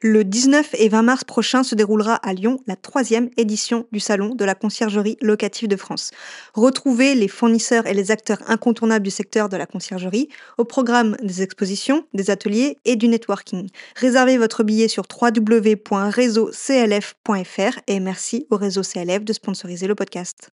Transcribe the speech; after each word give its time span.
Le 0.00 0.22
19 0.22 0.76
et 0.78 0.88
20 0.88 1.02
mars 1.02 1.24
prochain 1.24 1.64
se 1.64 1.74
déroulera 1.74 2.14
à 2.14 2.32
Lyon 2.32 2.60
la 2.68 2.76
troisième 2.76 3.30
édition 3.36 3.88
du 3.90 3.98
Salon 3.98 4.36
de 4.36 4.44
la 4.44 4.54
conciergerie 4.54 5.16
locative 5.20 5.66
de 5.66 5.74
France. 5.74 6.12
Retrouvez 6.54 7.16
les 7.16 7.26
fournisseurs 7.26 7.88
et 7.88 7.94
les 7.94 8.12
acteurs 8.12 8.38
incontournables 8.46 9.04
du 9.04 9.10
secteur 9.10 9.48
de 9.48 9.56
la 9.56 9.66
conciergerie 9.66 10.28
au 10.56 10.64
programme 10.64 11.16
des 11.20 11.42
expositions, 11.42 12.06
des 12.14 12.30
ateliers 12.30 12.78
et 12.84 12.94
du 12.94 13.08
networking. 13.08 13.70
Réservez 13.96 14.38
votre 14.38 14.62
billet 14.62 14.86
sur 14.86 15.02
www.réseauclf.fr 15.20 17.80
et 17.88 17.98
merci 17.98 18.46
au 18.50 18.56
réseau 18.56 18.82
CLF 18.82 19.24
de 19.24 19.32
sponsoriser 19.32 19.88
le 19.88 19.96
podcast. 19.96 20.52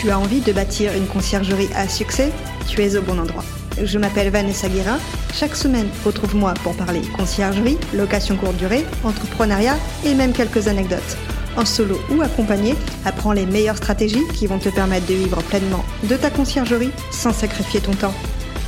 Tu 0.00 0.08
as 0.08 0.18
envie 0.18 0.40
de 0.40 0.50
bâtir 0.50 0.94
une 0.94 1.06
conciergerie 1.06 1.68
à 1.76 1.86
succès 1.86 2.32
Tu 2.66 2.80
es 2.80 2.96
au 2.96 3.02
bon 3.02 3.18
endroit. 3.18 3.44
Je 3.82 3.98
m'appelle 3.98 4.30
Vanessa 4.30 4.66
Guérin. 4.66 4.98
Chaque 5.34 5.54
semaine, 5.54 5.90
retrouve-moi 6.06 6.54
pour 6.62 6.74
parler 6.74 7.02
conciergerie, 7.18 7.76
location 7.92 8.36
courte 8.36 8.56
durée, 8.56 8.86
entrepreneuriat 9.04 9.76
et 10.06 10.14
même 10.14 10.32
quelques 10.32 10.68
anecdotes. 10.68 11.18
En 11.54 11.66
solo 11.66 12.00
ou 12.10 12.22
accompagné, 12.22 12.76
apprends 13.04 13.34
les 13.34 13.44
meilleures 13.44 13.76
stratégies 13.76 14.26
qui 14.32 14.46
vont 14.46 14.58
te 14.58 14.70
permettre 14.70 15.04
de 15.04 15.12
vivre 15.12 15.42
pleinement 15.42 15.84
de 16.04 16.16
ta 16.16 16.30
conciergerie 16.30 16.92
sans 17.10 17.34
sacrifier 17.34 17.82
ton 17.82 17.92
temps. 17.92 18.14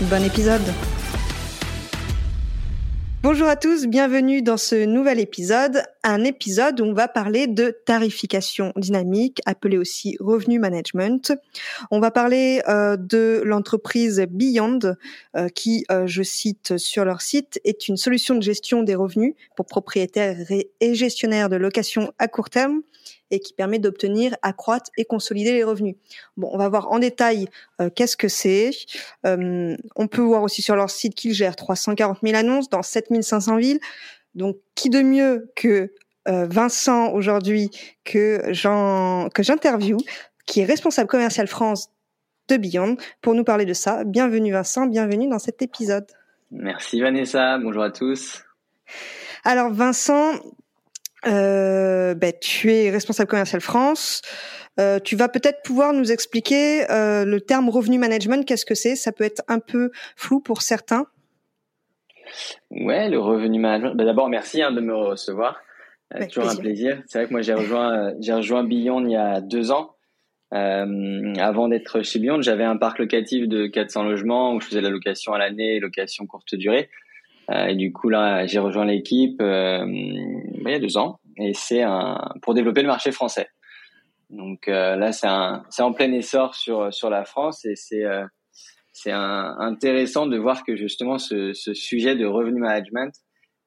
Bon 0.02 0.22
épisode 0.22 0.60
Bonjour 3.22 3.46
à 3.46 3.54
tous, 3.54 3.86
bienvenue 3.86 4.42
dans 4.42 4.56
ce 4.56 4.84
nouvel 4.84 5.20
épisode, 5.20 5.84
un 6.02 6.24
épisode 6.24 6.80
où 6.80 6.84
on 6.86 6.92
va 6.92 7.06
parler 7.06 7.46
de 7.46 7.70
tarification 7.86 8.72
dynamique, 8.74 9.40
appelée 9.46 9.78
aussi 9.78 10.16
revenu 10.18 10.58
management. 10.58 11.32
On 11.92 12.00
va 12.00 12.10
parler 12.10 12.62
euh, 12.68 12.96
de 12.96 13.40
l'entreprise 13.44 14.26
Beyond, 14.28 14.96
euh, 15.36 15.48
qui, 15.50 15.84
euh, 15.92 16.08
je 16.08 16.24
cite 16.24 16.78
sur 16.78 17.04
leur 17.04 17.22
site, 17.22 17.60
est 17.62 17.86
une 17.86 17.96
solution 17.96 18.34
de 18.34 18.42
gestion 18.42 18.82
des 18.82 18.96
revenus 18.96 19.34
pour 19.54 19.66
propriétaires 19.66 20.38
et 20.80 20.94
gestionnaires 20.96 21.48
de 21.48 21.54
location 21.54 22.12
à 22.18 22.26
court 22.26 22.50
terme 22.50 22.82
et 23.32 23.40
qui 23.40 23.54
permet 23.54 23.80
d'obtenir, 23.80 24.36
accroître 24.42 24.90
et 24.96 25.04
consolider 25.04 25.52
les 25.52 25.64
revenus. 25.64 25.96
Bon, 26.36 26.50
on 26.52 26.58
va 26.58 26.68
voir 26.68 26.92
en 26.92 27.00
détail 27.00 27.48
euh, 27.80 27.88
qu'est-ce 27.90 28.16
que 28.16 28.28
c'est. 28.28 28.70
Euh, 29.26 29.74
on 29.96 30.06
peut 30.06 30.20
voir 30.20 30.42
aussi 30.42 30.62
sur 30.62 30.76
leur 30.76 30.90
site 30.90 31.14
qu'ils 31.14 31.32
gèrent 31.32 31.56
340 31.56 32.18
000 32.22 32.36
annonces 32.36 32.68
dans 32.68 32.82
7500 32.82 33.56
villes. 33.56 33.80
Donc, 34.34 34.58
qui 34.74 34.90
de 34.90 35.00
mieux 35.00 35.50
que 35.56 35.92
euh, 36.28 36.46
Vincent 36.46 37.12
aujourd'hui 37.12 37.70
que 38.04 38.42
Jean 38.50 39.28
que 39.34 39.42
j'interviewe, 39.42 39.98
qui 40.46 40.60
est 40.60 40.64
responsable 40.64 41.08
commercial 41.08 41.48
France 41.48 41.90
de 42.48 42.56
Beyond, 42.56 42.96
pour 43.22 43.34
nous 43.34 43.44
parler 43.44 43.64
de 43.64 43.72
ça. 43.72 44.04
Bienvenue 44.04 44.52
Vincent, 44.52 44.86
bienvenue 44.86 45.28
dans 45.28 45.38
cet 45.38 45.62
épisode. 45.62 46.06
Merci 46.50 47.00
Vanessa, 47.00 47.58
bonjour 47.58 47.82
à 47.82 47.90
tous. 47.90 48.44
Alors 49.42 49.72
Vincent, 49.72 50.34
euh, 51.26 52.14
ben, 52.14 52.32
tu 52.40 52.72
es 52.72 52.90
responsable 52.90 53.28
commercial 53.28 53.60
France. 53.60 54.22
Euh, 54.80 54.98
tu 54.98 55.16
vas 55.16 55.28
peut-être 55.28 55.62
pouvoir 55.62 55.92
nous 55.92 56.12
expliquer 56.12 56.90
euh, 56.90 57.24
le 57.24 57.40
terme 57.40 57.68
revenu 57.68 57.98
management, 57.98 58.46
qu'est-ce 58.46 58.64
que 58.64 58.74
c'est? 58.74 58.96
Ça 58.96 59.12
peut 59.12 59.24
être 59.24 59.42
un 59.48 59.58
peu 59.58 59.90
flou 60.16 60.40
pour 60.40 60.62
certains. 60.62 61.06
Ouais, 62.70 63.08
le 63.10 63.18
revenu 63.18 63.58
management. 63.60 63.94
Ben, 63.94 64.06
D'abord, 64.06 64.28
merci 64.28 64.62
hein, 64.62 64.72
de 64.72 64.80
me 64.80 64.94
recevoir. 64.94 65.60
Euh, 66.14 66.26
toujours 66.26 66.48
un 66.48 66.56
plaisir. 66.56 67.02
C'est 67.06 67.18
vrai 67.18 67.26
que 67.26 67.32
moi 67.32 67.40
j'ai 67.40 67.54
rejoint 67.54 68.12
j'ai 68.20 68.34
rejoint 68.34 68.64
Beyond 68.64 69.06
il 69.06 69.12
y 69.12 69.16
a 69.16 69.40
deux 69.40 69.70
ans. 69.70 69.96
Avant 70.50 71.68
d'être 71.68 72.02
chez 72.02 72.18
Beyond, 72.18 72.42
j'avais 72.42 72.64
un 72.64 72.76
parc 72.76 72.98
locatif 72.98 73.48
de 73.48 73.66
400 73.66 74.02
logements 74.02 74.54
où 74.54 74.60
je 74.60 74.66
faisais 74.66 74.82
la 74.82 74.90
location 74.90 75.32
à 75.32 75.38
l'année, 75.38 75.80
location 75.80 76.26
courte 76.26 76.54
durée. 76.54 76.90
Euh, 77.50 77.66
et 77.66 77.76
du 77.76 77.92
coup, 77.92 78.08
là, 78.08 78.46
j'ai 78.46 78.58
rejoint 78.58 78.84
l'équipe 78.84 79.40
euh, 79.40 79.84
il 79.86 80.62
y 80.64 80.74
a 80.74 80.78
deux 80.78 80.96
ans 80.96 81.18
et 81.38 81.52
c'est 81.54 81.82
pour 82.42 82.54
développer 82.54 82.82
le 82.82 82.88
marché 82.88 83.10
français. 83.10 83.48
Donc 84.30 84.68
euh, 84.68 84.96
là, 84.96 85.12
c'est 85.12 85.28
en 85.28 85.92
plein 85.92 86.12
essor 86.12 86.54
sur 86.54 86.92
sur 86.92 87.10
la 87.10 87.24
France 87.24 87.64
et 87.64 87.76
c'est 87.76 88.04
c'est 88.92 89.12
intéressant 89.12 90.26
de 90.26 90.36
voir 90.36 90.64
que 90.64 90.76
justement 90.76 91.18
ce, 91.18 91.52
ce 91.54 91.74
sujet 91.74 92.14
de 92.14 92.26
revenu 92.26 92.60
management 92.60 93.12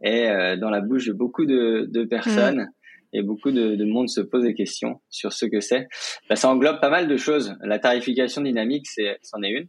est 0.02 0.58
dans 0.58 0.70
la 0.70 0.82
bouche 0.82 1.08
de 1.08 1.14
beaucoup 1.14 1.46
de, 1.46 1.88
de 1.90 2.04
personnes 2.04 2.62
mmh. 2.62 3.18
et 3.18 3.24
beaucoup 3.24 3.52
de, 3.52 3.76
de, 3.76 3.86
monde 3.86 4.08
se 4.08 4.22
pose 4.22 4.44
des 4.44 4.54
questions 4.54 5.02
sur 5.10 5.34
ce 5.34 5.46
que 5.46 5.62
c'est. 5.62 5.88
Bah, 6.30 6.36
ça 6.36 6.50
englobe 6.50 6.80
pas 6.80 6.90
mal 6.90 7.08
de 7.08 7.18
choses. 7.18 7.56
La 7.62 7.80
tarification 7.80 8.42
dynamique, 8.42 8.86
c'en 9.24 9.42
est 9.42 9.50
une. 9.50 9.68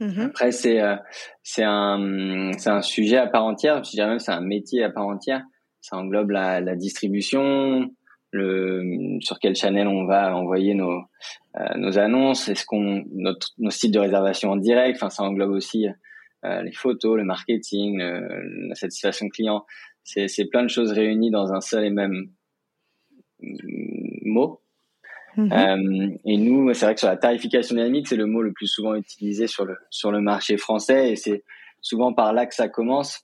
Mmh 0.00 0.20
Après, 0.20 0.50
c'est 0.50 0.80
euh, 0.80 0.96
c'est 1.42 1.62
un 1.62 2.52
c'est 2.56 2.70
un 2.70 2.80
sujet 2.80 3.18
à 3.18 3.26
part 3.26 3.44
entière. 3.44 3.84
Je 3.84 3.90
dirais 3.90 4.08
même 4.08 4.18
c'est 4.18 4.32
un 4.32 4.40
métier 4.40 4.82
à 4.82 4.90
part 4.90 5.06
entière. 5.06 5.42
Ça 5.82 5.96
englobe 5.96 6.30
la, 6.30 6.60
la 6.60 6.74
distribution, 6.74 7.90
le 8.30 9.18
sur 9.20 9.38
quel 9.38 9.54
channel 9.54 9.86
on 9.86 10.06
va 10.06 10.34
envoyer 10.34 10.74
nos 10.74 11.02
euh, 11.58 11.74
nos 11.76 11.98
annonces, 11.98 12.48
est-ce 12.48 12.64
qu'on 12.64 13.04
notre 13.12 13.50
nos 13.58 13.70
sites 13.70 13.92
de 13.92 13.98
réservation 13.98 14.50
en 14.50 14.56
direct. 14.56 14.96
Enfin, 14.96 15.10
ça 15.10 15.22
englobe 15.22 15.50
aussi 15.50 15.86
euh, 16.46 16.62
les 16.62 16.72
photos, 16.72 17.18
le 17.18 17.24
marketing, 17.24 17.98
la 17.98 18.74
satisfaction 18.74 19.28
client. 19.28 19.66
C'est 20.02 20.28
c'est 20.28 20.46
plein 20.46 20.62
de 20.62 20.68
choses 20.68 20.92
réunies 20.92 21.30
dans 21.30 21.52
un 21.52 21.60
seul 21.60 21.84
et 21.84 21.90
même 21.90 22.30
mot. 24.24 24.62
Mhm. 25.36 25.52
Euh, 25.52 26.16
et 26.24 26.36
nous, 26.36 26.72
c'est 26.74 26.84
vrai 26.84 26.94
que 26.94 27.00
sur 27.00 27.08
la 27.08 27.16
tarification 27.16 27.76
dynamique, 27.76 28.08
c'est 28.08 28.16
le 28.16 28.26
mot 28.26 28.42
le 28.42 28.52
plus 28.52 28.66
souvent 28.66 28.94
utilisé 28.94 29.46
sur 29.46 29.64
le 29.64 29.76
sur 29.90 30.10
le 30.10 30.20
marché 30.20 30.56
français, 30.56 31.12
et 31.12 31.16
c'est 31.16 31.44
souvent 31.80 32.12
par 32.12 32.32
là 32.32 32.46
que 32.46 32.54
ça 32.54 32.68
commence. 32.68 33.20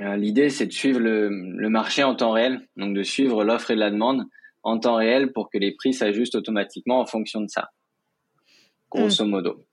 Euh, 0.00 0.16
L'idée, 0.16 0.48
c'est 0.48 0.66
de 0.66 0.72
suivre 0.72 0.98
le, 1.00 1.28
le 1.28 1.68
marché 1.68 2.02
en 2.04 2.14
temps 2.14 2.32
réel, 2.32 2.66
donc 2.76 2.94
de 2.94 3.02
suivre 3.02 3.44
l'offre 3.44 3.70
et 3.70 3.76
la 3.76 3.90
demande 3.90 4.24
en 4.62 4.78
temps 4.78 4.96
réel 4.96 5.32
pour 5.32 5.50
que 5.50 5.58
les 5.58 5.72
prix 5.72 5.92
s'ajustent 5.92 6.36
automatiquement 6.36 7.00
en 7.00 7.06
fonction 7.06 7.40
de 7.40 7.48
ça, 7.48 7.70
grosso 8.90 9.24
mhm. 9.24 9.30
modo. 9.30 9.66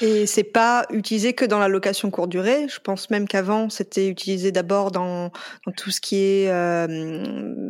Et 0.00 0.26
c'est 0.26 0.44
pas 0.44 0.86
utilisé 0.90 1.32
que 1.32 1.44
dans 1.44 1.58
la 1.58 1.68
location 1.68 2.10
courte 2.10 2.30
durée. 2.30 2.66
Je 2.68 2.80
pense 2.80 3.10
même 3.10 3.26
qu'avant, 3.26 3.68
c'était 3.70 4.08
utilisé 4.08 4.52
d'abord 4.52 4.90
dans, 4.90 5.30
dans, 5.66 5.72
tout 5.76 5.90
ce 5.90 6.00
qui 6.00 6.16
est 6.16 6.50
euh, 6.50 6.86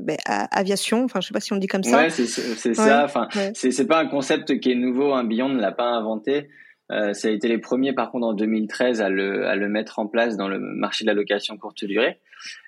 ben, 0.03 0.17
aviation. 0.27 1.05
Enfin, 1.05 1.21
je 1.21 1.29
sais 1.29 1.33
pas 1.33 1.41
si 1.41 1.53
on 1.53 1.57
dit 1.57 1.67
comme 1.67 1.85
ça. 1.85 1.99
Ouais, 1.99 2.11
c'est 2.11 2.75
ça. 2.75 3.05
Enfin, 3.05 3.29
c'est 3.55 3.87
pas 3.87 3.99
un 3.99 4.07
concept 4.07 4.59
qui 4.61 4.73
est 4.73 4.77
nouveau. 4.77 5.13
Un 5.13 5.25
Beyond 5.25 5.51
ne 5.51 5.61
l'a 5.61 5.73
pas 5.73 5.89
inventé. 5.89 6.49
Euh, 6.93 7.13
ça 7.15 7.29
a 7.29 7.31
été 7.33 7.49
les 7.49 7.59
premiers, 7.59 7.93
par 7.93 8.11
contre, 8.11 8.27
en 8.27 8.33
2013 8.33 9.01
à 9.01 9.09
le, 9.09 9.47
à 9.47 9.57
le 9.57 9.69
mettre 9.69 9.99
en 9.99 10.07
place 10.07 10.37
dans 10.37 10.49
le 10.49 10.59
marché 10.59 11.05
de 11.05 11.11
la 11.11 11.15
location 11.15 11.57
courte 11.57 11.85
durée. 11.85 12.21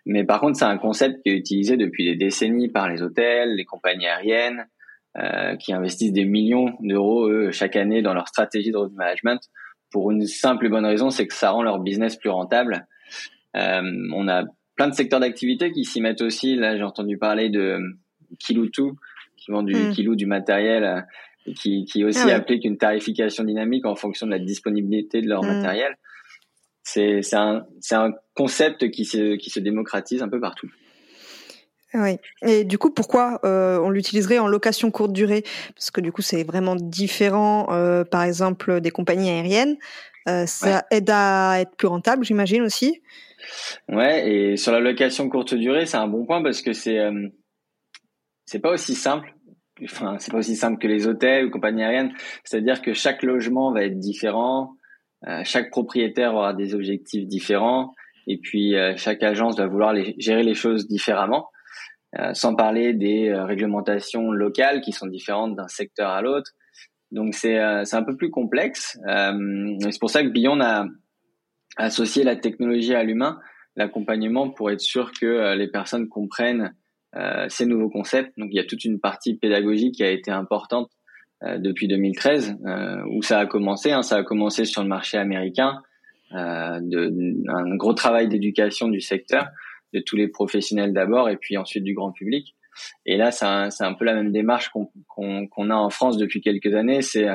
Mais 0.07 0.25
par 0.25 0.41
contre, 0.41 0.59
c'est 0.59 0.65
un 0.65 0.79
concept 0.79 1.23
qui 1.23 1.31
est 1.31 1.37
utilisé 1.37 1.77
depuis 1.77 2.05
des 2.05 2.17
décennies 2.17 2.69
par 2.69 2.89
les 2.89 3.03
hôtels, 3.03 3.55
les 3.55 3.65
compagnies 3.65 4.07
aériennes, 4.07 4.67
euh, 5.19 5.57
qui 5.57 5.73
investissent 5.73 6.13
des 6.13 6.25
millions 6.25 6.77
d'euros 6.81 7.51
chaque 7.51 7.77
année 7.77 8.03
dans 8.03 8.15
leur 8.15 8.29
stratégie 8.29 8.71
de 8.71 8.77
road 8.77 8.93
management 8.95 9.41
pour 9.91 10.11
une 10.11 10.27
simple 10.27 10.67
et 10.67 10.69
bonne 10.69 10.85
raison, 10.85 11.11
c'est 11.11 11.27
que 11.27 11.35
ça 11.35 11.51
rend 11.51 11.63
leur 11.63 11.79
business 11.79 12.17
plus 12.17 12.31
rentable. 12.31 12.87
Euh, 13.57 13.83
on 14.15 14.29
a 14.29 14.45
plein 14.77 14.89
de 14.89 14.95
secteurs 14.95 15.21
d'activité 15.21 15.73
qui 15.73 15.85
s'y 15.85 16.01
mettent 16.01 16.21
aussi. 16.21 16.57
Là, 16.57 16.77
j'ai 16.77 16.83
entendu 16.83 17.19
parler 17.19 17.49
de 17.49 17.79
Kiloutou, 18.39 18.97
qui 19.37 19.51
vend 19.51 19.63
du 19.63 19.75
mm. 19.75 19.93
kilo 19.93 20.15
du 20.15 20.27
matériel, 20.27 20.85
euh, 20.85 21.53
qui, 21.55 21.85
qui 21.87 22.05
aussi 22.05 22.31
ah 22.31 22.37
applique 22.37 22.65
une 22.65 22.77
tarification 22.77 23.45
dynamique 23.45 23.87
en 23.87 23.97
fonction 23.97 24.27
de 24.27 24.33
la 24.33 24.39
disponibilité 24.39 25.23
de 25.23 25.29
leur 25.29 25.43
mm. 25.43 25.47
matériel. 25.47 25.97
C'est 26.83 27.35
un, 27.35 27.67
un 27.93 28.13
concept 28.35 28.91
qui 28.91 29.05
se, 29.05 29.37
qui 29.37 29.51
se 29.51 29.61
démocratise 29.61 30.23
un 30.23 30.29
peu 30.29 30.41
partout. 30.41 30.71
Oui. 31.95 32.19
Et 32.43 32.65
du 32.65 32.77
coup, 32.77 32.91
pourquoi 32.91 33.41
euh, 33.45 33.79
on 33.79 33.91
l'utiliserait 33.91 34.39
en 34.39 34.47
location 34.47 34.91
courte 34.91 35.13
durée? 35.13 35.43
Parce 35.75 35.91
que 35.91 36.01
du 36.01 36.13
coup, 36.13 36.23
c'est 36.23 36.45
vraiment 36.45 36.77
différent, 36.77 37.69
euh, 37.71 38.05
par 38.05 38.23
exemple, 38.25 38.81
des 38.81 38.91
compagnies 38.91 39.31
aériennes. 39.31 39.77
Euh, 40.29 40.45
ça 40.45 40.85
aide 40.91 41.09
à 41.11 41.61
être 41.61 41.75
plus 41.77 41.89
rentable, 41.89 42.25
j'imagine 42.25 42.63
aussi. 42.63 43.01
Ouais, 43.89 44.31
et 44.31 44.57
sur 44.59 44.73
la 44.73 44.81
location 44.81 45.31
courte 45.31 45.55
durée, 45.55 45.87
c'est 45.87 45.97
un 45.97 46.09
bon 46.09 46.27
point 46.27 46.43
parce 46.43 46.61
que 46.61 46.75
c'est 46.75 46.99
c'est 48.45 48.59
pas 48.59 48.73
aussi 48.73 48.95
simple. 48.95 49.35
Enfin, 49.83 50.17
c'est 50.19 50.31
pas 50.31 50.39
aussi 50.39 50.57
simple 50.57 50.79
que 50.79 50.89
les 50.89 51.07
hôtels 51.07 51.47
ou 51.47 51.51
compagnies 51.51 51.85
aériennes. 51.85 52.13
C'est-à-dire 52.45 52.83
que 52.83 52.93
chaque 52.93 53.23
logement 53.23 53.73
va 53.73 53.85
être 53.85 53.99
différent, 53.99 54.75
chaque 55.45 55.71
propriétaire 55.71 56.35
aura 56.35 56.53
des 56.53 56.75
objectifs 56.75 57.27
différents, 57.27 57.95
et 58.27 58.39
puis 58.39 58.75
chaque 58.97 59.23
agence 59.23 59.57
va 59.57 59.67
vouloir 59.67 59.95
les, 59.95 60.15
gérer 60.19 60.43
les 60.43 60.55
choses 60.55 60.89
différemment. 60.89 61.49
Euh, 62.17 62.33
sans 62.33 62.55
parler 62.55 62.95
des 62.95 63.29
euh, 63.29 63.45
réglementations 63.45 64.33
locales 64.33 64.81
qui 64.81 64.93
sont 64.93 65.07
différentes 65.07 65.55
d'un 65.57 65.69
secteur 65.69 66.09
à 66.09 66.23
l'autre. 66.23 66.53
Donc 67.13 67.35
c'est 67.35 67.59
euh, 67.59 67.85
un 67.93 68.03
peu 68.03 68.17
plus 68.17 68.31
complexe. 68.31 68.99
c'est 69.05 70.01
pour 70.01 70.09
ça 70.09 70.23
que 70.23 70.29
Beyond 70.29 70.61
a 70.61 70.87
associé 71.77 72.25
la 72.25 72.35
technologie 72.35 72.95
à 72.95 73.03
l'humain, 73.03 73.39
l'accompagnement 73.77 74.49
pour 74.49 74.71
être 74.71 74.81
sûr 74.81 75.13
que 75.13 75.55
les 75.55 75.69
personnes 75.69 76.09
comprennent 76.09 76.75
ces 77.49 77.67
nouveaux 77.67 77.89
concepts. 77.89 78.37
Donc 78.37 78.49
il 78.51 78.57
y 78.57 78.59
a 78.59 78.65
toute 78.65 78.85
une 78.85 78.99
partie 78.99 79.37
pédagogique 79.37 79.95
qui 79.95 80.03
a 80.03 80.11
été 80.11 80.31
importante 80.31 80.91
depuis 81.43 81.87
2013, 81.87 82.57
où 83.11 83.23
ça 83.23 83.39
a 83.39 83.47
commencé. 83.47 83.93
Hein, 83.93 84.03
ça 84.03 84.17
a 84.17 84.23
commencé 84.25 84.65
sur 84.65 84.83
le 84.83 84.89
marché 84.89 85.19
américain, 85.19 85.81
de, 86.33 87.49
un 87.49 87.77
gros 87.77 87.95
travail 87.95 88.29
d'éducation 88.29 88.89
du 88.89 89.01
secteur, 89.01 89.47
de 89.93 90.01
tous 90.01 90.17
les 90.17 90.29
professionnels 90.29 90.93
d'abord, 90.93 91.29
et 91.29 91.37
puis 91.37 91.57
ensuite 91.57 91.85
du 91.85 91.95
grand 91.95 92.13
public. 92.13 92.55
Et 93.07 93.17
là, 93.17 93.31
c'est 93.33 93.45
un, 93.45 93.69
un, 93.81 93.95
peu 93.95 94.05
la 94.05 94.15
même 94.15 94.31
démarche 94.31 94.71
qu'on 94.71 95.71
a 95.71 95.75
en 95.75 95.91
France 95.91 96.17
depuis 96.17 96.41
quelques 96.41 96.75
années. 96.75 97.03
C'est 97.03 97.29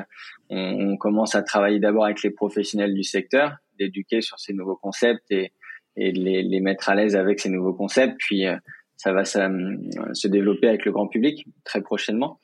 on, 0.49 0.91
on, 0.91 0.97
commence 0.97 1.35
à 1.35 1.41
travailler 1.41 1.79
d'abord 1.79 2.05
avec 2.05 2.23
les 2.23 2.31
professionnels 2.31 2.93
du 2.93 3.03
secteur, 3.03 3.57
d'éduquer 3.77 4.21
sur 4.21 4.39
ces 4.39 4.53
nouveaux 4.53 4.77
concepts 4.77 5.29
et, 5.31 5.51
et 5.97 6.11
de 6.11 6.19
les, 6.19 6.43
les, 6.43 6.59
mettre 6.59 6.89
à 6.89 6.95
l'aise 6.95 7.15
avec 7.15 7.39
ces 7.39 7.49
nouveaux 7.49 7.73
concepts. 7.73 8.15
Puis 8.19 8.47
euh, 8.47 8.55
ça 8.97 9.11
va 9.11 9.25
se 9.25 10.27
développer 10.27 10.67
avec 10.67 10.85
le 10.85 10.91
grand 10.91 11.07
public 11.07 11.45
très 11.63 11.81
prochainement. 11.81 12.39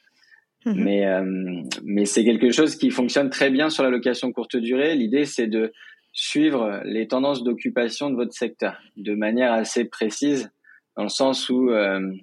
Mmh. 0.66 0.74
Mais, 0.76 1.06
euh, 1.06 1.64
mais 1.86 2.06
c'est 2.06 2.26
quelque 2.26 2.52
chose 2.52 2.76
qui 2.76 2.92
fonctionne 2.92 3.30
très 3.30 3.50
bien 3.50 3.70
sur 3.70 3.84
la 3.84 3.90
location 3.90 4.32
courte 4.34 4.58
durée. 4.58 4.96
L'idée, 4.96 5.26
c'est 5.26 5.48
de 5.48 5.72
suivre 6.12 6.82
les 6.86 7.08
tendances 7.08 7.44
d'occupation 7.44 8.10
de 8.10 8.16
votre 8.16 8.34
secteur 8.34 8.78
de 8.98 9.14
manière 9.16 9.54
assez 9.54 9.86
précise, 9.86 10.52
dans 10.98 11.04
le 11.04 11.10
sens 11.10 11.50
où 11.50 11.70
euh, 11.70 12.14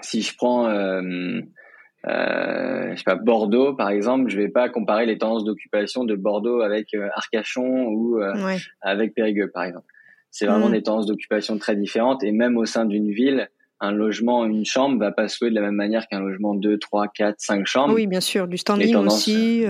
si 0.00 0.22
je 0.22 0.34
prends 0.36 0.68
euh, 0.68 1.40
euh, 2.06 2.90
je 2.90 2.96
sais 2.96 3.04
pas 3.04 3.14
Bordeaux 3.14 3.74
par 3.74 3.88
exemple, 3.88 4.28
je 4.28 4.36
vais 4.36 4.48
pas 4.48 4.68
comparer 4.68 5.06
les 5.06 5.16
tendances 5.16 5.44
d'occupation 5.44 6.04
de 6.04 6.14
Bordeaux 6.14 6.60
avec 6.60 6.92
euh, 6.94 7.08
Arcachon 7.14 7.86
ou 7.86 8.20
euh, 8.20 8.56
avec 8.82 9.14
Périgueux 9.14 9.50
par 9.50 9.64
exemple. 9.64 9.86
C'est 10.30 10.46
vraiment 10.46 10.68
mm. 10.68 10.72
des 10.72 10.82
tendances 10.82 11.06
d'occupation 11.06 11.56
très 11.58 11.76
différentes 11.76 12.22
et 12.22 12.32
même 12.32 12.58
au 12.58 12.66
sein 12.66 12.84
d'une 12.84 13.10
ville, 13.10 13.48
un 13.80 13.92
logement, 13.92 14.44
une 14.44 14.64
chambre 14.64 14.98
va 14.98 15.12
pas 15.12 15.28
se 15.28 15.44
louer 15.44 15.50
de 15.50 15.54
la 15.56 15.60
même 15.60 15.74
manière 15.74 16.06
qu'un 16.06 16.20
logement 16.20 16.54
2, 16.54 16.78
3, 16.78 17.08
4, 17.08 17.34
5 17.38 17.66
chambres. 17.66 17.94
Oui, 17.94 18.06
bien 18.06 18.20
sûr, 18.20 18.48
du 18.48 18.56
standing 18.56 18.94
aussi. 18.96 19.64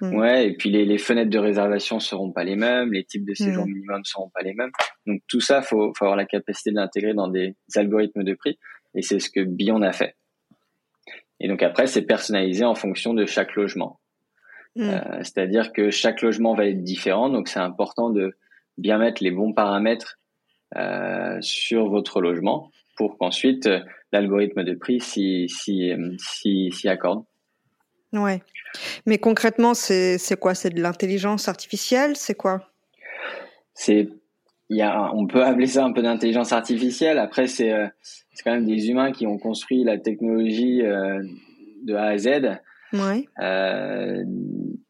Mm. 0.00 0.14
Ouais, 0.16 0.48
et 0.48 0.56
puis 0.56 0.70
les, 0.70 0.84
les, 0.84 0.98
fenêtres 0.98 1.30
de 1.30 1.38
réservation 1.38 2.00
seront 2.00 2.32
pas 2.32 2.44
les 2.44 2.56
mêmes, 2.56 2.92
les 2.92 3.04
types 3.04 3.24
de 3.24 3.34
séjour 3.34 3.66
mm. 3.66 3.70
minimum 3.70 4.04
seront 4.04 4.30
pas 4.30 4.42
les 4.42 4.54
mêmes. 4.54 4.70
Donc 5.06 5.20
tout 5.28 5.40
ça, 5.40 5.62
faut, 5.62 5.92
faut 5.96 6.04
avoir 6.04 6.16
la 6.16 6.24
capacité 6.24 6.70
de 6.70 6.76
l'intégrer 6.76 7.14
dans 7.14 7.28
des 7.28 7.54
algorithmes 7.76 8.24
de 8.24 8.34
prix. 8.34 8.58
Et 8.94 9.02
c'est 9.02 9.20
ce 9.20 9.30
que 9.30 9.40
Beyond 9.40 9.82
a 9.82 9.92
fait. 9.92 10.16
Et 11.40 11.48
donc 11.48 11.62
après, 11.62 11.86
c'est 11.86 12.02
personnalisé 12.02 12.64
en 12.64 12.74
fonction 12.74 13.14
de 13.14 13.26
chaque 13.26 13.54
logement. 13.54 14.00
Mm. 14.76 14.82
Euh, 14.82 15.18
C'est-à-dire 15.18 15.72
que 15.72 15.90
chaque 15.90 16.22
logement 16.22 16.54
va 16.54 16.66
être 16.66 16.82
différent, 16.82 17.28
donc 17.28 17.48
c'est 17.48 17.60
important 17.60 18.10
de 18.10 18.36
bien 18.78 18.98
mettre 18.98 19.22
les 19.22 19.30
bons 19.30 19.52
paramètres 19.52 20.18
euh, 20.76 21.36
sur 21.42 21.88
votre 21.90 22.22
logement 22.22 22.70
pour 22.96 23.18
qu'ensuite 23.18 23.66
euh, 23.66 23.80
l'algorithme 24.12 24.64
de 24.64 24.74
prix 24.74 25.00
s'y 25.00 25.48
si, 25.48 25.92
si, 26.18 26.70
si, 26.72 26.88
accorde. 26.88 27.24
Ouais. 28.12 28.42
Mais 29.06 29.18
concrètement, 29.18 29.74
c'est 29.74 30.18
quoi? 30.38 30.54
C'est 30.54 30.70
de 30.70 30.80
l'intelligence 30.80 31.48
artificielle? 31.48 32.16
C'est 32.16 32.34
quoi? 32.34 32.68
C'est 33.74 34.08
il 34.72 34.78
y 34.78 34.82
a, 34.82 35.12
on 35.14 35.26
peut 35.26 35.44
appeler 35.44 35.66
ça 35.66 35.84
un 35.84 35.92
peu 35.92 36.00
d'intelligence 36.00 36.52
artificielle. 36.52 37.18
Après, 37.18 37.46
c'est 37.46 37.72
euh, 37.72 37.86
c'est 38.32 38.42
quand 38.42 38.52
même 38.52 38.64
des 38.64 38.88
humains 38.88 39.12
qui 39.12 39.26
ont 39.26 39.36
construit 39.36 39.84
la 39.84 39.98
technologie 39.98 40.82
euh, 40.82 41.22
de 41.84 41.94
A 41.94 42.04
à 42.04 42.18
Z. 42.18 42.58
Ouais. 42.94 43.26
Euh, 43.40 44.24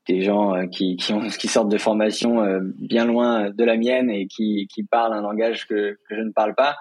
des 0.09 0.23
gens 0.23 0.55
euh, 0.55 0.67
qui, 0.67 0.97
qui, 0.97 1.13
ont, 1.13 1.29
qui 1.29 1.49
sortent 1.49 1.71
de 1.71 1.79
formation 1.79 2.43
euh, 2.43 2.61
bien 2.63 3.05
loin 3.05 3.51
de 3.51 3.65
la 3.65 3.77
mienne 3.77 4.11
et 4.11 4.27
qui, 4.27 4.67
qui 4.73 4.83
parlent 4.83 5.13
un 5.13 5.23
langage 5.23 5.67
que, 5.67 5.99
que 6.09 6.17
je 6.17 6.21
ne 6.21 6.33
parle 6.33 6.55
pas. 6.55 6.77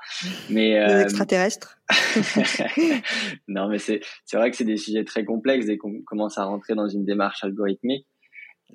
Mais 0.50 0.78
euh, 0.78 1.04
extraterrestres. 1.04 1.80
non, 3.48 3.68
mais 3.68 3.78
c'est 3.78 4.02
c'est 4.26 4.38
vrai 4.38 4.50
que 4.50 4.58
c'est 4.58 4.66
des 4.66 4.78
sujets 4.78 5.04
très 5.04 5.26
complexes 5.26 5.68
et 5.68 5.78
qu'on 5.78 6.02
commence 6.02 6.38
à 6.38 6.46
rentrer 6.46 6.74
dans 6.74 6.88
une 6.88 7.06
démarche 7.06 7.44
algorithmique 7.44 8.08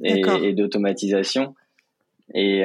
et, 0.04 0.22
et 0.43 0.52
d'automatisation. 0.52 1.54
Et, 2.34 2.64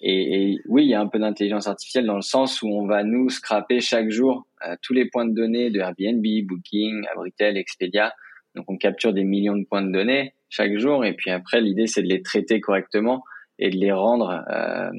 et, 0.00 0.52
et, 0.52 0.60
oui, 0.68 0.84
il 0.84 0.90
y 0.90 0.94
a 0.94 1.00
un 1.00 1.08
peu 1.08 1.18
d'intelligence 1.18 1.66
artificielle 1.66 2.06
dans 2.06 2.16
le 2.16 2.22
sens 2.22 2.62
où 2.62 2.68
on 2.68 2.86
va 2.86 3.02
nous 3.02 3.30
scraper 3.30 3.80
chaque 3.80 4.10
jour 4.10 4.46
euh, 4.66 4.76
tous 4.82 4.92
les 4.92 5.06
points 5.06 5.26
de 5.26 5.34
données 5.34 5.70
de 5.70 5.80
Airbnb, 5.80 6.24
Booking, 6.46 7.04
Abritel, 7.12 7.56
Expedia. 7.56 8.12
Donc 8.58 8.68
on 8.68 8.76
capture 8.76 9.12
des 9.12 9.22
millions 9.22 9.56
de 9.56 9.64
points 9.64 9.82
de 9.82 9.92
données 9.92 10.34
chaque 10.48 10.76
jour 10.78 11.04
et 11.04 11.14
puis 11.14 11.30
après 11.30 11.60
l'idée 11.60 11.86
c'est 11.86 12.02
de 12.02 12.08
les 12.08 12.22
traiter 12.22 12.60
correctement 12.60 13.22
et 13.60 13.70
de 13.70 13.76
les 13.76 13.92
rendre 13.92 14.44
euh, 14.50 14.90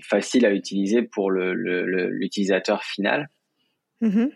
faciles 0.00 0.46
à 0.46 0.52
utiliser 0.52 1.02
pour 1.02 1.32
l'utilisateur 1.32 2.84
final. 2.84 3.28
Mm-hmm. 4.02 4.30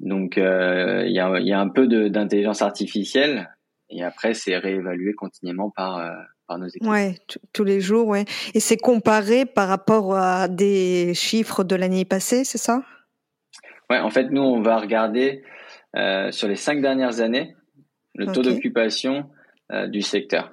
Donc 0.00 0.36
euh, 0.36 1.04
il 1.06 1.12
y, 1.12 1.20
a, 1.20 1.38
y, 1.38 1.52
a, 1.52 1.60
un 1.60 1.68
peu 1.68 1.86
d'intelligence 1.86 2.60
artificielle 2.60 3.50
et 3.88 4.02
après 4.02 4.34
c'est 4.34 4.56
réévalué 4.56 5.12
continuellement 5.12 5.70
par 5.70 5.98
euh, 5.98 6.10
Ouais, 6.82 7.14
tous 7.54 7.64
les 7.64 7.80
jours, 7.80 8.08
ouais. 8.08 8.26
Et 8.52 8.60
c'est 8.60 8.76
comparé 8.76 9.46
par 9.46 9.68
rapport 9.68 10.14
à 10.14 10.48
des 10.48 11.14
chiffres 11.14 11.64
de 11.64 11.74
l'année 11.74 12.04
passée, 12.04 12.44
c'est 12.44 12.58
ça? 12.58 12.82
Ouais, 13.88 14.00
en 14.00 14.10
fait, 14.10 14.24
nous, 14.24 14.42
on 14.42 14.60
va 14.60 14.76
regarder 14.76 15.44
sur 16.30 16.48
les 16.48 16.56
cinq 16.56 16.82
dernières 16.82 17.20
années 17.20 17.54
le 18.14 18.26
taux 18.26 18.42
d'occupation 18.42 19.30
euh, 19.72 19.86
du 19.86 20.02
secteur. 20.02 20.52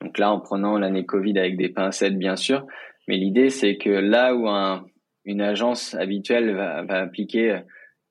Donc 0.00 0.18
là, 0.18 0.30
en 0.30 0.40
prenant 0.40 0.78
l'année 0.78 1.06
Covid 1.06 1.38
avec 1.38 1.56
des 1.56 1.68
pincettes, 1.68 2.18
bien 2.18 2.36
sûr, 2.36 2.66
mais 3.08 3.16
l'idée, 3.16 3.50
c'est 3.50 3.76
que 3.76 3.90
là 3.90 4.34
où 4.34 4.48
un, 4.48 4.84
une 5.24 5.40
agence 5.40 5.94
habituelle 5.94 6.54
va, 6.54 6.82
va, 6.82 7.00
appliquer 7.00 7.60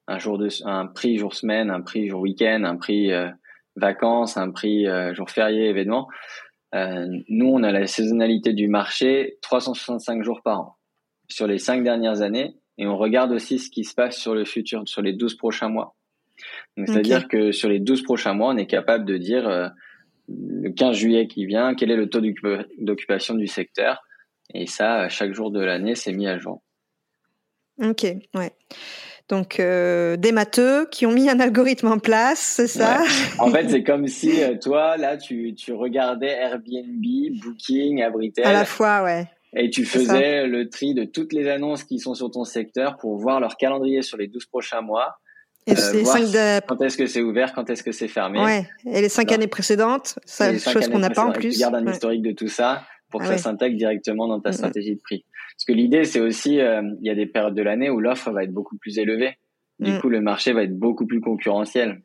un 0.07 0.17
jour 0.17 0.37
de, 0.37 0.49
un 0.65 0.87
prix 0.87 1.17
jour 1.17 1.33
semaine, 1.33 1.69
un 1.69 1.81
prix 1.81 2.07
jour 2.07 2.21
week-end, 2.21 2.63
un 2.63 2.75
prix 2.75 3.11
euh, 3.11 3.29
vacances, 3.75 4.37
un 4.37 4.51
prix 4.51 4.87
euh, 4.87 5.13
jour 5.13 5.29
férié, 5.29 5.69
événement, 5.69 6.07
euh, 6.75 7.07
nous, 7.29 7.47
on 7.47 7.63
a 7.63 7.71
la 7.71 7.87
saisonnalité 7.87 8.53
du 8.53 8.67
marché 8.67 9.37
365 9.41 10.23
jours 10.23 10.41
par 10.41 10.59
an 10.59 10.75
sur 11.29 11.47
les 11.47 11.57
cinq 11.57 11.83
dernières 11.83 12.21
années 12.21 12.55
et 12.77 12.85
on 12.85 12.97
regarde 12.97 13.31
aussi 13.31 13.59
ce 13.59 13.69
qui 13.69 13.85
se 13.85 13.95
passe 13.95 14.17
sur 14.17 14.35
le 14.35 14.43
futur, 14.43 14.83
sur 14.85 15.01
les 15.01 15.13
12 15.13 15.35
prochains 15.35 15.69
mois. 15.69 15.95
C'est-à-dire 16.77 17.27
que 17.27 17.51
sur 17.51 17.69
les 17.69 17.79
12 17.79 18.03
prochains 18.03 18.33
mois, 18.33 18.53
on 18.53 18.57
est 18.57 18.67
capable 18.67 19.05
de 19.05 19.17
dire 19.17 19.47
euh, 19.47 19.67
le 20.27 20.69
15 20.71 20.95
juillet 20.95 21.27
qui 21.27 21.45
vient, 21.45 21.75
quel 21.75 21.91
est 21.91 21.95
le 21.95 22.09
taux 22.09 22.21
d'occupation 22.79 23.35
du 23.35 23.47
secteur. 23.47 24.03
Et 24.53 24.67
ça, 24.67 25.09
chaque 25.09 25.33
jour 25.33 25.51
de 25.51 25.59
l'année, 25.59 25.95
c'est 25.95 26.13
mis 26.13 26.27
à 26.27 26.37
jour. 26.37 26.61
Ok, 27.81 28.05
ouais. 28.35 28.51
Donc 29.27 29.59
euh, 29.59 30.17
des 30.17 30.31
matheux 30.31 30.87
qui 30.91 31.07
ont 31.07 31.11
mis 31.11 31.29
un 31.29 31.39
algorithme 31.39 31.87
en 31.87 31.97
place, 31.97 32.39
c'est 32.39 32.67
ça 32.67 33.03
En 33.39 33.49
fait, 33.49 33.69
c'est 33.69 33.83
comme 33.83 34.07
si 34.07 34.43
euh, 34.43 34.55
toi, 34.61 34.97
là, 34.97 35.17
tu, 35.17 35.55
tu 35.55 35.73
regardais 35.73 36.29
Airbnb, 36.29 37.03
Booking, 37.43 38.03
Abritel. 38.03 38.45
À 38.45 38.53
la 38.53 38.65
fois, 38.65 39.03
ouais. 39.03 39.25
Et 39.57 39.69
tu 39.69 39.85
faisais 39.85 40.45
le 40.45 40.69
tri 40.69 40.93
de 40.93 41.05
toutes 41.05 41.31
les 41.31 41.47
annonces 41.47 41.85
qui 41.85 41.97
sont 41.99 42.13
sur 42.13 42.29
ton 42.29 42.43
secteur 42.43 42.97
pour 42.97 43.17
voir 43.17 43.39
leur 43.39 43.55
calendrier 43.55 44.01
sur 44.01 44.17
les 44.17 44.27
12 44.27 44.45
prochains 44.47 44.81
mois. 44.81 45.15
Et 45.67 45.71
euh, 45.71 46.03
voir 46.03 46.19
quand 46.67 46.81
est-ce 46.81 46.97
que 46.97 47.07
c'est 47.07 47.21
ouvert, 47.21 47.53
quand 47.53 47.69
est-ce 47.69 47.83
que 47.83 47.91
c'est 47.91 48.07
fermé. 48.07 48.39
Ouais. 48.39 48.67
Et 48.85 49.01
les 49.01 49.09
cinq 49.09 49.31
années 49.31 49.47
précédentes, 49.47 50.19
c'est 50.25 50.59
chose 50.59 50.87
qu'on 50.89 50.99
n'a 50.99 51.09
pas 51.09 51.25
en 51.25 51.31
plus. 51.31 51.53
Tu 51.53 51.59
gardes 51.59 51.75
un 51.75 51.91
historique 51.91 52.21
de 52.21 52.33
tout 52.33 52.47
ça 52.47 52.83
pour 53.09 53.21
que 53.21 53.25
ah 53.25 53.37
ça 53.37 53.37
s'intègre 53.37 53.77
directement 53.77 54.27
dans 54.27 54.39
ta 54.39 54.51
stratégie 54.51 54.95
de 54.95 55.01
prix. 55.01 55.25
Parce 55.55 55.65
que 55.65 55.73
l'idée, 55.73 56.03
c'est 56.03 56.19
aussi, 56.19 56.59
euh, 56.59 56.81
il 57.01 57.07
y 57.07 57.09
a 57.09 57.15
des 57.15 57.25
périodes 57.25 57.55
de 57.55 57.63
l'année 57.63 57.89
où 57.89 57.99
l'offre 57.99 58.31
va 58.31 58.43
être 58.43 58.51
beaucoup 58.51 58.77
plus 58.77 58.99
élevée. 58.99 59.37
Du 59.79 59.91
mm. 59.91 59.99
coup, 59.99 60.09
le 60.09 60.21
marché 60.21 60.53
va 60.53 60.63
être 60.63 60.77
beaucoup 60.77 61.07
plus 61.07 61.21
concurrentiel. 61.21 62.01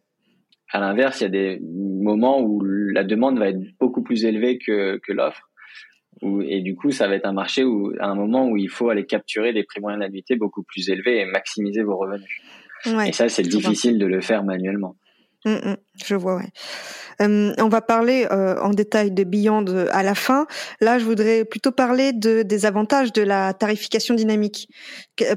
À 0.73 0.81
l'inverse, 0.81 1.21
il 1.21 1.25
y 1.25 1.27
a 1.27 1.31
des 1.31 1.61
moments 1.61 2.41
où 2.41 2.63
la 2.63 3.05
demande 3.05 3.39
va 3.39 3.49
être 3.49 3.61
beaucoup 3.79 4.03
plus 4.03 4.25
élevée 4.25 4.59
que, 4.59 4.99
que 4.99 5.13
l'offre. 5.13 5.51
Et 6.23 6.61
du 6.61 6.77
coup, 6.77 6.91
ça 6.91 7.09
va 7.09 7.15
être 7.17 7.27
un 7.27 7.33
marché 7.33 7.65
où, 7.65 7.93
à 7.99 8.07
un 8.07 8.15
moment 8.15 8.49
où 8.49 8.57
il 8.57 8.69
faut 8.69 8.89
aller 8.89 9.07
capturer 9.07 9.53
des 9.53 9.65
prix 9.65 9.81
moyens 9.81 10.01
d'annuité 10.01 10.37
beaucoup 10.37 10.63
plus 10.63 10.89
élevés 10.91 11.21
et 11.21 11.25
maximiser 11.25 11.83
vos 11.83 11.97
revenus. 11.97 12.41
Ouais, 12.87 13.11
et 13.11 13.13
ça, 13.13 13.29
c'est 13.29 13.43
difficile 13.43 13.99
de 13.99 14.07
le 14.07 14.21
faire 14.21 14.45
manuellement. 14.45 14.97
Mm, 15.45 15.53
mm, 15.53 15.77
je 16.05 16.15
vois, 16.15 16.37
ouais. 16.37 16.49
Euh, 17.21 17.53
on 17.59 17.69
va 17.69 17.81
parler 17.81 18.27
euh, 18.31 18.59
en 18.61 18.71
détail 18.71 19.11
de 19.11 19.25
Beyond 19.25 19.65
à 19.91 20.03
la 20.03 20.15
fin. 20.15 20.47
Là, 20.81 20.99
je 20.99 21.05
voudrais 21.05 21.45
plutôt 21.45 21.73
parler 21.73 22.13
de, 22.13 22.43
des 22.43 22.67
avantages 22.67 23.13
de 23.13 23.23
la 23.23 23.53
tarification 23.55 24.15
dynamique. 24.15 24.69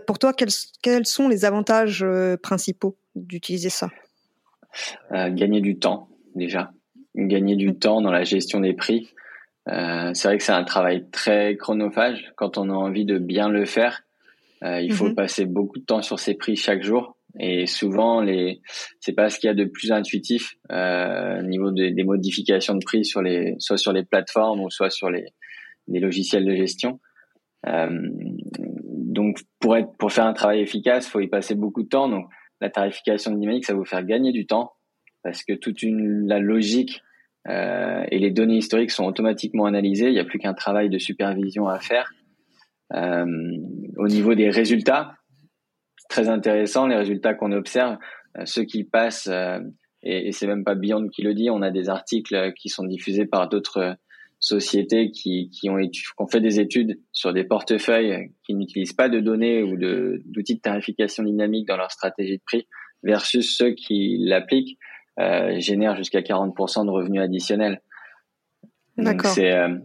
pour 0.07 0.19
toi, 0.19 0.33
quels, 0.33 0.49
quels, 0.81 1.05
sont 1.05 1.27
les 1.27 1.45
avantages 1.45 2.03
euh, 2.03 2.37
principaux 2.37 2.97
d'utiliser 3.15 3.69
ça? 3.69 3.89
Gagner 5.11 5.61
du 5.61 5.77
temps, 5.77 6.09
déjà. 6.33 6.71
Gagner 7.15 7.55
du 7.55 7.75
temps 7.75 8.01
dans 8.01 8.11
la 8.11 8.23
gestion 8.23 8.59
des 8.59 8.73
prix. 8.73 9.13
c'est 9.67 10.23
vrai 10.23 10.37
que 10.39 10.43
c'est 10.43 10.51
un 10.51 10.63
travail 10.63 11.05
très 11.11 11.55
chronophage. 11.57 12.33
Quand 12.37 12.57
on 12.57 12.71
a 12.71 12.73
envie 12.73 13.05
de 13.05 13.19
bien 13.19 13.49
le 13.49 13.65
faire, 13.65 14.01
il 14.63 14.91
faut 14.91 15.13
passer 15.13 15.45
beaucoup 15.45 15.77
de 15.77 15.85
temps 15.85 16.01
sur 16.01 16.17
ses 16.17 16.33
prix 16.33 16.55
chaque 16.55 16.81
jour. 16.81 17.15
Et 17.39 17.65
souvent, 17.65 18.21
les, 18.21 18.61
c'est 18.99 19.13
pas 19.13 19.29
ce 19.29 19.39
qu'il 19.39 19.47
y 19.47 19.51
a 19.51 19.55
de 19.55 19.65
plus 19.65 19.91
intuitif 19.91 20.55
euh, 20.71 21.39
au 21.39 21.43
niveau 21.43 21.71
des 21.71 22.03
modifications 22.03 22.75
de 22.75 22.83
prix 22.83 23.05
sur 23.05 23.21
les, 23.21 23.55
soit 23.59 23.77
sur 23.77 23.91
les 23.91 24.03
plateformes 24.03 24.61
ou 24.61 24.69
soit 24.69 24.91
sur 24.91 25.09
les, 25.09 25.25
logiciels 25.87 26.45
de 26.45 26.55
gestion. 26.55 26.99
Euh, 27.67 27.89
donc, 28.85 29.39
pour 29.59 29.77
être, 29.77 29.95
pour 29.97 30.11
faire 30.11 30.25
un 30.25 30.33
travail 30.33 30.61
efficace, 30.61 31.07
faut 31.07 31.21
y 31.21 31.27
passer 31.27 31.55
beaucoup 31.55 31.83
de 31.83 31.89
temps. 31.89 32.07
Donc, 32.07 32.27
la 32.61 32.69
tarification 32.69 33.31
dynamique, 33.31 33.65
ça 33.65 33.73
va 33.73 33.79
vous 33.79 33.85
faire 33.85 34.05
gagner 34.05 34.31
du 34.31 34.45
temps 34.45 34.73
parce 35.23 35.43
que 35.43 35.53
toute 35.53 35.81
une, 35.81 36.27
la 36.27 36.39
logique 36.39 37.01
euh, 37.47 38.03
et 38.11 38.19
les 38.19 38.31
données 38.31 38.57
historiques 38.57 38.91
sont 38.91 39.05
automatiquement 39.05 39.65
analysées. 39.65 40.07
Il 40.07 40.13
n'y 40.13 40.19
a 40.19 40.25
plus 40.25 40.39
qu'un 40.39 40.53
travail 40.53 40.89
de 40.89 40.97
supervision 40.97 41.67
à 41.67 41.79
faire. 41.79 42.11
Euh, 42.93 43.25
au 43.97 44.07
niveau 44.07 44.35
des 44.35 44.49
résultats, 44.49 45.15
très 46.09 46.29
intéressant, 46.29 46.87
les 46.87 46.95
résultats 46.95 47.33
qu'on 47.33 47.51
observe, 47.51 47.97
euh, 48.37 48.45
ceux 48.45 48.63
qui 48.63 48.83
passent, 48.83 49.27
euh, 49.27 49.59
et, 50.01 50.27
et 50.27 50.31
c'est 50.31 50.47
même 50.47 50.63
pas 50.63 50.75
Beyond 50.75 51.07
qui 51.09 51.21
le 51.21 51.33
dit, 51.33 51.49
on 51.49 51.61
a 51.61 51.71
des 51.71 51.89
articles 51.89 52.53
qui 52.53 52.69
sont 52.69 52.85
diffusés 52.85 53.25
par 53.25 53.49
d'autres 53.49 53.97
sociétés 54.43 55.09
qui, 55.11 55.49
qui, 55.51 55.69
ont, 55.69 55.77
qui 55.77 56.01
ont 56.17 56.27
fait 56.27 56.41
des 56.41 56.59
études 56.59 56.99
sur 57.13 57.31
des 57.31 57.45
portefeuilles 57.45 58.29
qui 58.45 58.53
n'utilisent 58.55 58.93
pas 58.93 59.07
de 59.07 59.21
données 59.21 59.63
ou 59.63 59.77
d'outils 59.77 60.55
de, 60.55 60.59
tarification 60.59 61.23
dynamique 61.23 61.65
dans 61.65 61.77
leur 61.77 61.91
stratégie 61.91 62.37
de 62.37 62.43
prix 62.45 62.67
versus 63.03 63.55
ceux 63.55 63.71
qui 63.71 64.17
l'appliquent 64.19 64.77
euh, 65.19 65.57
génèrent 65.59 65.95
jusqu'à 65.95 66.19
40% 66.19 66.85
de 66.85 66.91
revenus 66.91 67.21
additionnels. 67.21 67.81
C'est 69.33 69.53
euh, 69.53 69.77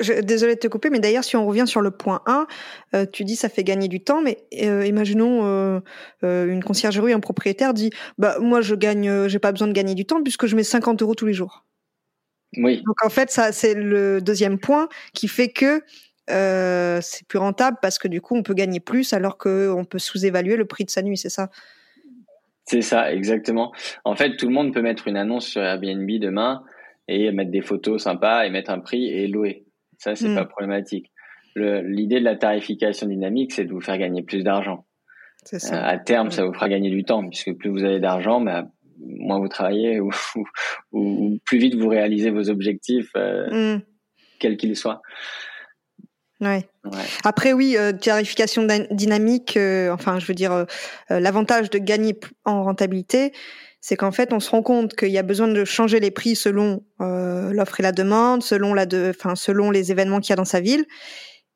je, 0.00 0.20
désolé 0.20 0.54
de 0.54 0.60
te 0.60 0.68
couper, 0.68 0.90
mais 0.90 0.98
d'ailleurs, 0.98 1.24
si 1.24 1.36
on 1.36 1.46
revient 1.46 1.66
sur 1.66 1.80
le 1.80 1.90
point 1.90 2.22
1, 2.26 2.46
euh, 2.94 3.06
tu 3.10 3.24
dis 3.24 3.36
ça 3.36 3.48
fait 3.48 3.64
gagner 3.64 3.88
du 3.88 4.02
temps, 4.02 4.22
mais 4.22 4.38
euh, 4.62 4.86
imaginons 4.86 5.44
euh, 5.44 5.80
une 6.22 6.62
conciergerie, 6.62 7.12
un 7.12 7.20
propriétaire 7.20 7.74
dit 7.74 7.90
bah 8.18 8.36
moi 8.40 8.60
je 8.60 8.74
gagne, 8.74 9.28
j'ai 9.28 9.38
pas 9.38 9.52
besoin 9.52 9.68
de 9.68 9.72
gagner 9.72 9.94
du 9.94 10.06
temps 10.06 10.22
puisque 10.22 10.46
je 10.46 10.56
mets 10.56 10.64
50 10.64 11.02
euros 11.02 11.14
tous 11.14 11.26
les 11.26 11.34
jours. 11.34 11.64
Oui. 12.56 12.82
Donc 12.84 13.04
en 13.04 13.10
fait, 13.10 13.30
ça 13.30 13.52
c'est 13.52 13.74
le 13.74 14.20
deuxième 14.20 14.58
point 14.58 14.88
qui 15.14 15.28
fait 15.28 15.48
que 15.48 15.82
c'est 16.28 17.26
plus 17.26 17.38
rentable 17.38 17.78
parce 17.82 17.98
que 17.98 18.06
du 18.06 18.20
coup 18.20 18.36
on 18.36 18.42
peut 18.42 18.54
gagner 18.54 18.80
plus 18.80 19.12
alors 19.12 19.36
qu'on 19.36 19.84
peut 19.88 19.98
sous-évaluer 19.98 20.56
le 20.56 20.64
prix 20.64 20.84
de 20.84 20.90
sa 20.90 21.02
nuit, 21.02 21.16
c'est 21.16 21.28
ça? 21.28 21.50
C'est 22.66 22.82
ça, 22.82 23.12
exactement. 23.12 23.72
En 24.04 24.14
fait, 24.14 24.36
tout 24.36 24.46
le 24.46 24.52
monde 24.52 24.72
peut 24.72 24.82
mettre 24.82 25.08
une 25.08 25.16
annonce 25.16 25.46
sur 25.46 25.60
Airbnb 25.60 26.08
demain 26.20 26.62
et 27.08 27.32
mettre 27.32 27.50
des 27.50 27.62
photos 27.62 28.04
sympas 28.04 28.44
et 28.44 28.50
mettre 28.50 28.70
un 28.70 28.78
prix 28.78 29.06
et 29.06 29.26
louer. 29.26 29.64
Ça, 30.00 30.16
c'est 30.16 30.28
mm. 30.28 30.34
pas 30.34 30.44
problématique. 30.46 31.12
L'idée 31.54 32.20
de 32.20 32.24
la 32.24 32.36
tarification 32.36 33.06
dynamique, 33.06 33.52
c'est 33.52 33.64
de 33.64 33.72
vous 33.72 33.80
faire 33.80 33.98
gagner 33.98 34.22
plus 34.22 34.42
d'argent. 34.42 34.86
Euh, 35.52 35.58
à 35.70 35.98
terme, 35.98 36.28
mm. 36.28 36.32
ça 36.32 36.44
vous 36.44 36.52
fera 36.52 36.68
gagner 36.68 36.90
du 36.90 37.04
temps, 37.04 37.26
puisque 37.28 37.52
plus 37.54 37.70
vous 37.70 37.84
avez 37.84 38.00
d'argent, 38.00 38.40
bah, 38.40 38.66
moins 38.98 39.38
vous 39.38 39.48
travaillez 39.48 40.00
ou, 40.00 40.10
ou, 40.92 41.38
plus 41.44 41.58
vite 41.58 41.74
vous 41.74 41.88
réalisez 41.88 42.30
vos 42.30 42.50
objectifs, 42.50 43.10
euh, 43.16 43.76
mm. 43.76 43.82
quels 44.38 44.56
qu'ils 44.56 44.76
soient. 44.76 45.02
Ouais. 46.40 46.66
Après 47.22 47.52
oui, 47.52 47.76
euh, 47.76 47.92
tarification 47.92 48.66
dynamique. 48.90 49.58
Euh, 49.58 49.92
enfin, 49.92 50.18
je 50.18 50.26
veux 50.26 50.34
dire, 50.34 50.52
euh, 50.52 50.64
l'avantage 51.10 51.68
de 51.68 51.78
gagner 51.78 52.18
en 52.46 52.64
rentabilité, 52.64 53.32
c'est 53.80 53.96
qu'en 53.96 54.12
fait, 54.12 54.32
on 54.32 54.40
se 54.40 54.50
rend 54.50 54.62
compte 54.62 54.94
qu'il 54.94 55.08
y 55.10 55.18
a 55.18 55.22
besoin 55.22 55.48
de 55.48 55.64
changer 55.64 56.00
les 56.00 56.10
prix 56.10 56.36
selon 56.36 56.84
euh, 57.00 57.52
l'offre 57.52 57.80
et 57.80 57.82
la 57.82 57.92
demande, 57.92 58.42
selon 58.42 58.74
la 58.74 58.84
de, 58.86 59.10
enfin 59.10 59.34
selon 59.34 59.70
les 59.70 59.90
événements 59.90 60.20
qu'il 60.20 60.30
y 60.30 60.32
a 60.34 60.36
dans 60.36 60.44
sa 60.44 60.60
ville. 60.60 60.84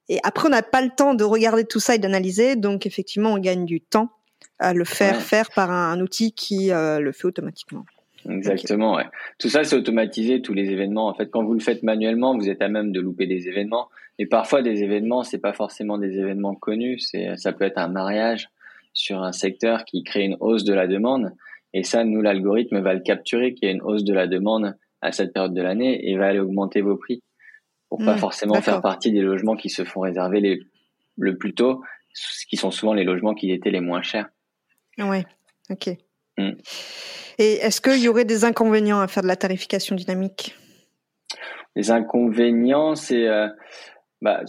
Et 0.09 0.19
après, 0.23 0.49
on 0.49 0.51
n'a 0.51 0.63
pas 0.63 0.83
le 0.83 0.91
temps 0.91 1.15
de 1.15 1.25
regarder 1.25 1.65
tout 1.65 1.81
ça 1.81 1.95
et 1.95 1.99
d'analyser. 1.99 2.57
Donc, 2.57 2.87
effectivement, 2.87 3.33
on 3.33 3.39
gagne 3.39 3.67
du 3.67 3.81
temps 3.81 4.11
à 4.59 4.73
le 4.73 4.85
faire 4.85 5.21
faire 5.21 5.51
par 5.51 5.71
un, 5.71 6.01
outil 6.01 6.33
qui 6.33 6.71
euh, 6.71 7.01
le 7.01 7.13
fait 7.13 7.27
automatiquement. 7.27 7.85
Exactement. 8.29 8.97
Ouais. 8.97 9.05
Tout 9.39 9.51
ça, 9.51 9.65
c'est 9.65 9.77
automatisé. 9.77 10.41
Tous 10.41 10.55
les 10.55 10.71
événements. 10.71 11.09
En 11.09 11.15
fait, 11.15 11.31
quand 11.31 11.45
vous 11.45 11.55
le 11.55 11.61
faites 11.61 11.83
manuellement, 11.83 12.37
vous 12.37 12.49
êtes 12.49 12.63
à 12.63 12.69
même 12.69 12.93
de 12.93 13.01
louper 13.01 13.27
des 13.27 13.49
événements. 13.49 13.89
Et 14.19 14.27
parfois, 14.27 14.63
des 14.63 14.83
événements, 14.83 15.25
c'est 15.25 15.39
pas 15.39 15.53
forcément 15.53 15.99
des 15.99 16.19
événements 16.19 16.55
connus. 16.55 17.01
C'est, 17.01 17.37
ça 17.37 17.53
peut 17.53 17.65
être 17.65 17.79
un 17.79 17.89
mariage 17.89 18.49
sur 18.95 19.23
un 19.23 19.33
secteur 19.33 19.85
qui 19.85 20.05
crée 20.05 20.23
une 20.23 20.37
hausse 20.41 20.65
de 20.65 20.73
la 20.73 20.87
demande. 20.87 21.33
Et 21.75 21.83
ça, 21.83 22.05
nous, 22.05 22.23
l'algorithme 22.23 22.81
va 22.81 22.95
le 22.95 23.01
capturer 23.01 23.53
qu'il 23.53 23.69
y 23.69 23.71
a 23.71 23.75
une 23.75 23.83
hausse 23.83 24.05
de 24.05 24.15
la 24.15 24.29
demande 24.29 24.77
à 25.03 25.11
cette 25.11 25.35
période 25.35 25.53
de 25.53 25.61
l'année 25.61 26.09
et 26.09 26.17
va 26.17 26.29
aller 26.29 26.39
augmenter 26.39 26.81
vos 26.81 26.97
prix 26.97 27.23
pour 27.89 27.99
pas 27.99 28.15
hmm, 28.15 28.19
forcément 28.19 28.63
faire 28.63 28.81
partie 28.81 29.13
des 29.13 29.21
logements 29.21 29.57
qui 29.57 29.69
se 29.69 29.85
font 29.85 30.01
réserver 30.01 30.41
les, 30.41 30.61
le 31.19 31.37
plus 31.37 31.53
tôt, 31.53 31.83
ce 32.13 32.47
qui 32.47 32.57
sont 32.57 32.71
souvent 32.71 32.95
les 32.95 33.05
logements 33.05 33.35
qui 33.35 33.53
étaient 33.53 33.73
les 33.73 33.81
moins 33.81 34.03
chers. 34.03 34.29
Ouais, 34.99 35.27
ok. 35.69 35.91
Hmm. 36.39 36.53
Et 37.39 37.55
est-ce 37.55 37.81
qu'il 37.81 38.01
y 38.01 38.09
aurait 38.09 38.25
des 38.25 38.45
inconvénients 38.45 39.01
à 39.01 39.09
faire 39.09 39.25
de 39.25 39.29
la 39.29 39.37
tarification 39.37 39.97
dynamique? 39.97 40.57
Les 41.75 41.91
inconvénients, 41.91 42.95
c'est 42.95 43.29
euh, 43.29 43.49
bah, 44.23 44.43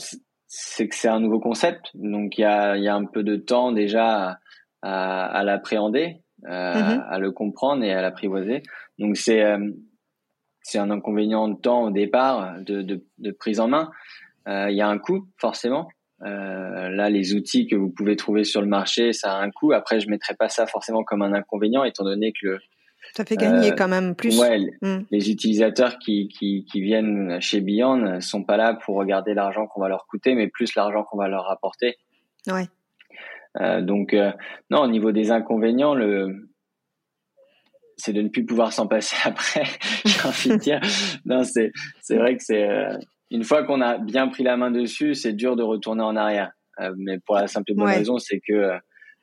c'est 0.48 0.88
que 0.88 0.96
c'est 0.96 1.08
un 1.08 1.20
nouveau 1.20 1.40
concept, 1.40 1.90
donc 1.96 2.38
il 2.38 2.42
y 2.42 2.46
a, 2.46 2.78
y 2.78 2.88
a 2.88 2.96
un 2.96 3.06
peu 3.06 3.24
de 3.24 3.36
temps 3.36 3.72
déjà 3.72 4.40
à, 4.84 5.26
à 5.26 5.44
l'appréhender. 5.44 6.22
Mm-hmm. 6.46 7.06
à 7.10 7.18
le 7.18 7.32
comprendre 7.32 7.84
et 7.84 7.92
à 7.92 8.02
l'apprivoiser. 8.02 8.62
Donc 9.00 9.18
c'est 9.18 9.44
euh, 9.44 9.58
c'est 10.62 10.78
un 10.78 10.92
inconvénient 10.92 11.48
de 11.48 11.60
temps 11.60 11.86
au 11.86 11.92
départ 11.92 12.60
de, 12.60 12.82
de, 12.82 13.04
de 13.18 13.32
prise 13.32 13.60
en 13.60 13.68
main. 13.68 13.92
Euh, 14.48 14.70
il 14.70 14.78
y 14.78 14.82
a 14.82 14.88
un 14.88 14.98
coût 14.98 15.28
forcément. 15.38 15.88
Euh, 16.24 16.90
là, 16.90 17.10
les 17.10 17.34
outils 17.34 17.68
que 17.68 17.76
vous 17.76 17.90
pouvez 17.90 18.16
trouver 18.16 18.44
sur 18.44 18.62
le 18.62 18.68
marché, 18.68 19.12
ça 19.12 19.34
a 19.34 19.42
un 19.42 19.52
coût. 19.52 19.74
Après, 19.74 20.00
je 20.00 20.10
mettrais 20.10 20.36
pas 20.36 20.50
ça 20.50 20.66
forcément 20.66 21.04
comme 21.04 21.22
un 21.22 21.34
inconvénient, 21.34 21.84
étant 21.84 22.04
donné 22.04 22.32
que 22.32 22.48
le, 22.48 22.60
ça 23.14 23.26
fait 23.26 23.36
gagner 23.38 23.74
quand 23.76 23.88
même 23.88 24.16
plus. 24.16 24.40
Ouais, 24.40 24.60
mm. 24.82 25.06
les 25.12 25.30
utilisateurs 25.30 26.00
qui, 26.00 26.28
qui, 26.28 26.66
qui, 26.66 26.82
viennent 26.82 27.40
chez 27.42 27.62
Beyond 27.62 28.20
sont 28.22 28.44
pas 28.44 28.58
là 28.58 28.74
pour 28.74 28.96
regarder 28.96 29.34
l'argent 29.34 29.68
qu'on 29.68 29.82
va 29.82 29.90
leur 29.90 30.08
coûter, 30.08 30.34
mais 30.34 30.48
plus 30.48 30.74
l'argent 30.76 31.04
qu'on 31.04 31.18
va 31.18 31.28
leur 31.28 31.50
apporter. 31.50 31.98
Ouais. 32.48 32.68
Euh, 33.62 33.82
donc 33.82 34.14
euh, 34.14 34.32
non, 34.70 34.82
au 34.82 34.88
niveau 34.88 35.12
des 35.12 35.32
inconvénients, 35.32 35.94
le 35.94 36.50
c'est 37.98 38.12
de 38.12 38.22
ne 38.22 38.28
plus 38.28 38.46
pouvoir 38.46 38.74
s'en 38.74 38.88
passer 38.88 39.16
après. 39.24 39.64
J'ai 40.06 40.28
envie 40.28 40.50
de 40.50 40.56
dire. 40.56 40.82
Non, 41.26 41.44
c'est 41.44 41.72
c'est 42.02 42.18
vrai 42.18 42.36
que 42.36 42.44
c'est 42.44 42.68
euh, 42.68 42.98
une 43.32 43.44
fois 43.44 43.64
qu'on 43.64 43.82
a 43.82 43.98
bien 43.98 44.28
pris 44.28 44.44
la 44.44 44.58
main 44.58 44.72
dessus, 44.72 45.16
c'est 45.16 45.34
dur 45.34 45.56
de 45.56 45.64
retourner 45.64 46.04
en 46.04 46.16
arrière. 46.16 46.52
mais 46.98 47.20
pour 47.20 47.36
la 47.36 47.48
simple 47.48 47.72
et 47.72 47.76
bonne 47.76 47.88
raison, 47.88 48.20
c'est 48.20 48.40
que 48.40 48.72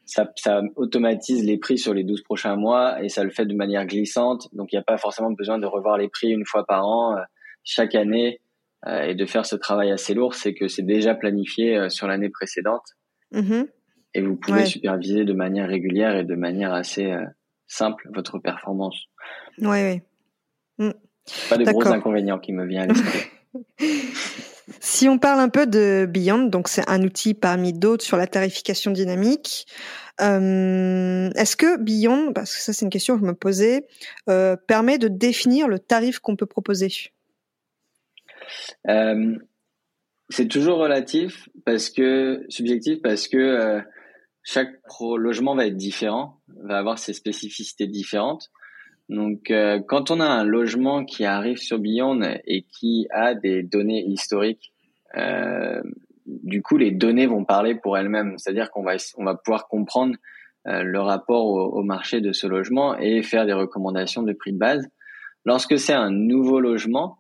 ça, 0.05 0.29
ça, 0.37 0.63
automatise 0.75 1.45
les 1.45 1.59
prix 1.59 1.79
sur 1.79 1.95
les 1.95 2.03
12 2.03 2.23
prochains 2.23 2.57
mois 2.57 3.01
et 3.03 3.09
ça 3.09 3.23
le 3.23 3.31
fait 3.31 3.47
de 3.47 3.55
manière 3.55 3.87
glissante. 3.87 4.49
Donc 4.53 4.73
il 4.73 4.77
n'y 4.77 4.81
a 4.81 4.85
pas 4.85 4.99
forcément 4.99 5.31
besoin 5.31 5.59
de 5.59 5.67
revoir 5.67 5.99
les 5.99 6.09
prix 6.09 6.31
une 6.31 6.45
fois 6.45 6.67
par 6.67 6.85
an, 6.85 7.17
chaque 7.63 7.95
année, 7.95 8.41
et 8.91 9.15
de 9.15 9.25
faire 9.25 9.47
ce 9.47 9.55
travail 9.55 9.93
assez 9.93 10.15
lourd. 10.15 10.35
C'est 10.35 10.55
que 10.55 10.67
c'est 10.67 10.83
déjà 10.83 11.15
planifié 11.15 11.89
sur 11.89 12.09
l'année 12.09 12.31
précédente. 12.31 12.85
Mm-hmm 13.33 13.69
et 14.15 14.21
vous 14.21 14.37
pouvez 14.37 14.67
superviser 14.67 15.25
de 15.25 15.33
manière 15.33 15.69
régulière 15.69 16.17
et 16.17 16.25
de 16.25 16.35
manière 16.35 16.73
assez 16.73 17.11
euh, 17.11 17.25
simple 17.67 18.09
votre 18.15 18.39
performance. 18.39 19.07
Oui, 19.59 19.79
oui. 19.83 20.01
Mm. 20.79 20.93
Pas 21.49 21.57
de 21.57 21.65
gros 21.65 21.87
inconvénients 21.87 22.39
qui 22.39 22.53
me 22.53 22.67
viennent 22.67 22.91
à 22.91 22.95
l'esprit. 22.95 23.31
si 24.81 25.09
on 25.09 25.19
parle 25.19 25.41
un 25.41 25.49
peu 25.49 25.67
de 25.67 26.07
Beyond, 26.09 26.45
donc 26.45 26.69
c'est 26.69 26.89
un 26.89 27.03
outil 27.03 27.35
parmi 27.35 27.73
d'autres 27.73 28.05
sur 28.05 28.17
la 28.17 28.27
tarification 28.27 28.91
dynamique. 28.91 29.67
Euh, 30.21 31.31
Est-ce 31.35 31.57
que 31.57 31.79
Beyond, 31.79 32.33
parce 32.33 32.55
que 32.55 32.61
ça 32.61 32.73
c'est 32.73 32.85
une 32.85 32.91
question 32.91 33.15
que 33.15 33.21
je 33.23 33.27
me 33.27 33.35
posais, 33.35 33.87
euh, 34.29 34.57
permet 34.57 34.99
de 34.99 35.09
définir 35.09 35.69
le 35.69 35.79
tarif 35.79 36.19
qu'on 36.19 36.37
peut 36.37 36.47
proposer? 36.47 36.89
C'est 40.29 40.49
toujours 40.49 40.79
relatif 40.79 41.49
parce 41.65 41.91
que 41.91 42.45
subjectif 42.49 43.03
parce 43.03 43.29
que 43.29 43.83
chaque 44.43 44.71
logement 45.01 45.55
va 45.55 45.67
être 45.67 45.77
différent, 45.77 46.41
va 46.65 46.79
avoir 46.79 46.99
ses 46.99 47.13
spécificités 47.13 47.87
différentes. 47.87 48.51
Donc, 49.09 49.51
euh, 49.51 49.81
quand 49.87 50.11
on 50.11 50.21
a 50.21 50.27
un 50.27 50.45
logement 50.45 51.05
qui 51.05 51.25
arrive 51.25 51.59
sur 51.59 51.79
Beyond 51.79 52.23
et 52.47 52.63
qui 52.63 53.07
a 53.11 53.35
des 53.35 53.63
données 53.63 54.05
historiques, 54.05 54.73
euh, 55.17 55.83
du 56.27 56.63
coup, 56.63 56.77
les 56.77 56.91
données 56.91 57.27
vont 57.27 57.45
parler 57.45 57.75
pour 57.75 57.99
elles-mêmes. 57.99 58.39
C'est-à-dire 58.39 58.71
qu'on 58.71 58.83
va, 58.83 58.97
on 59.17 59.25
va 59.25 59.35
pouvoir 59.35 59.69
comprendre 59.69 60.17
euh, 60.67 60.83
le 60.83 61.01
rapport 61.01 61.45
au, 61.47 61.79
au, 61.79 61.83
marché 61.83 62.21
de 62.21 62.33
ce 62.33 62.47
logement 62.47 62.97
et 62.97 63.23
faire 63.23 63.47
des 63.47 63.53
recommandations 63.53 64.23
de 64.23 64.33
prix 64.33 64.53
de 64.53 64.59
base. 64.59 64.89
Lorsque 65.45 65.79
c'est 65.79 65.93
un 65.93 66.11
nouveau 66.11 66.61
logement, 66.61 67.19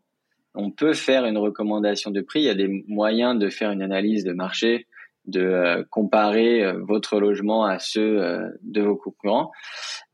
on 0.55 0.71
peut 0.71 0.95
faire 0.95 1.25
une 1.25 1.38
recommandation 1.38 2.11
de 2.11 2.21
prix. 2.21 2.41
Il 2.41 2.47
y 2.47 2.50
a 2.50 2.55
des 2.55 2.85
moyens 2.87 3.38
de 3.38 3.49
faire 3.49 3.71
une 3.71 3.83
analyse 3.83 4.25
de 4.25 4.33
marché, 4.33 4.87
de 5.26 5.41
euh, 5.41 5.85
comparer 5.91 6.64
euh, 6.64 6.81
votre 6.83 7.21
logement 7.21 7.64
à 7.64 7.79
ceux 7.79 8.23
euh, 8.23 8.49
de 8.62 8.83
vos 8.83 8.97
concurrents. 8.97 9.50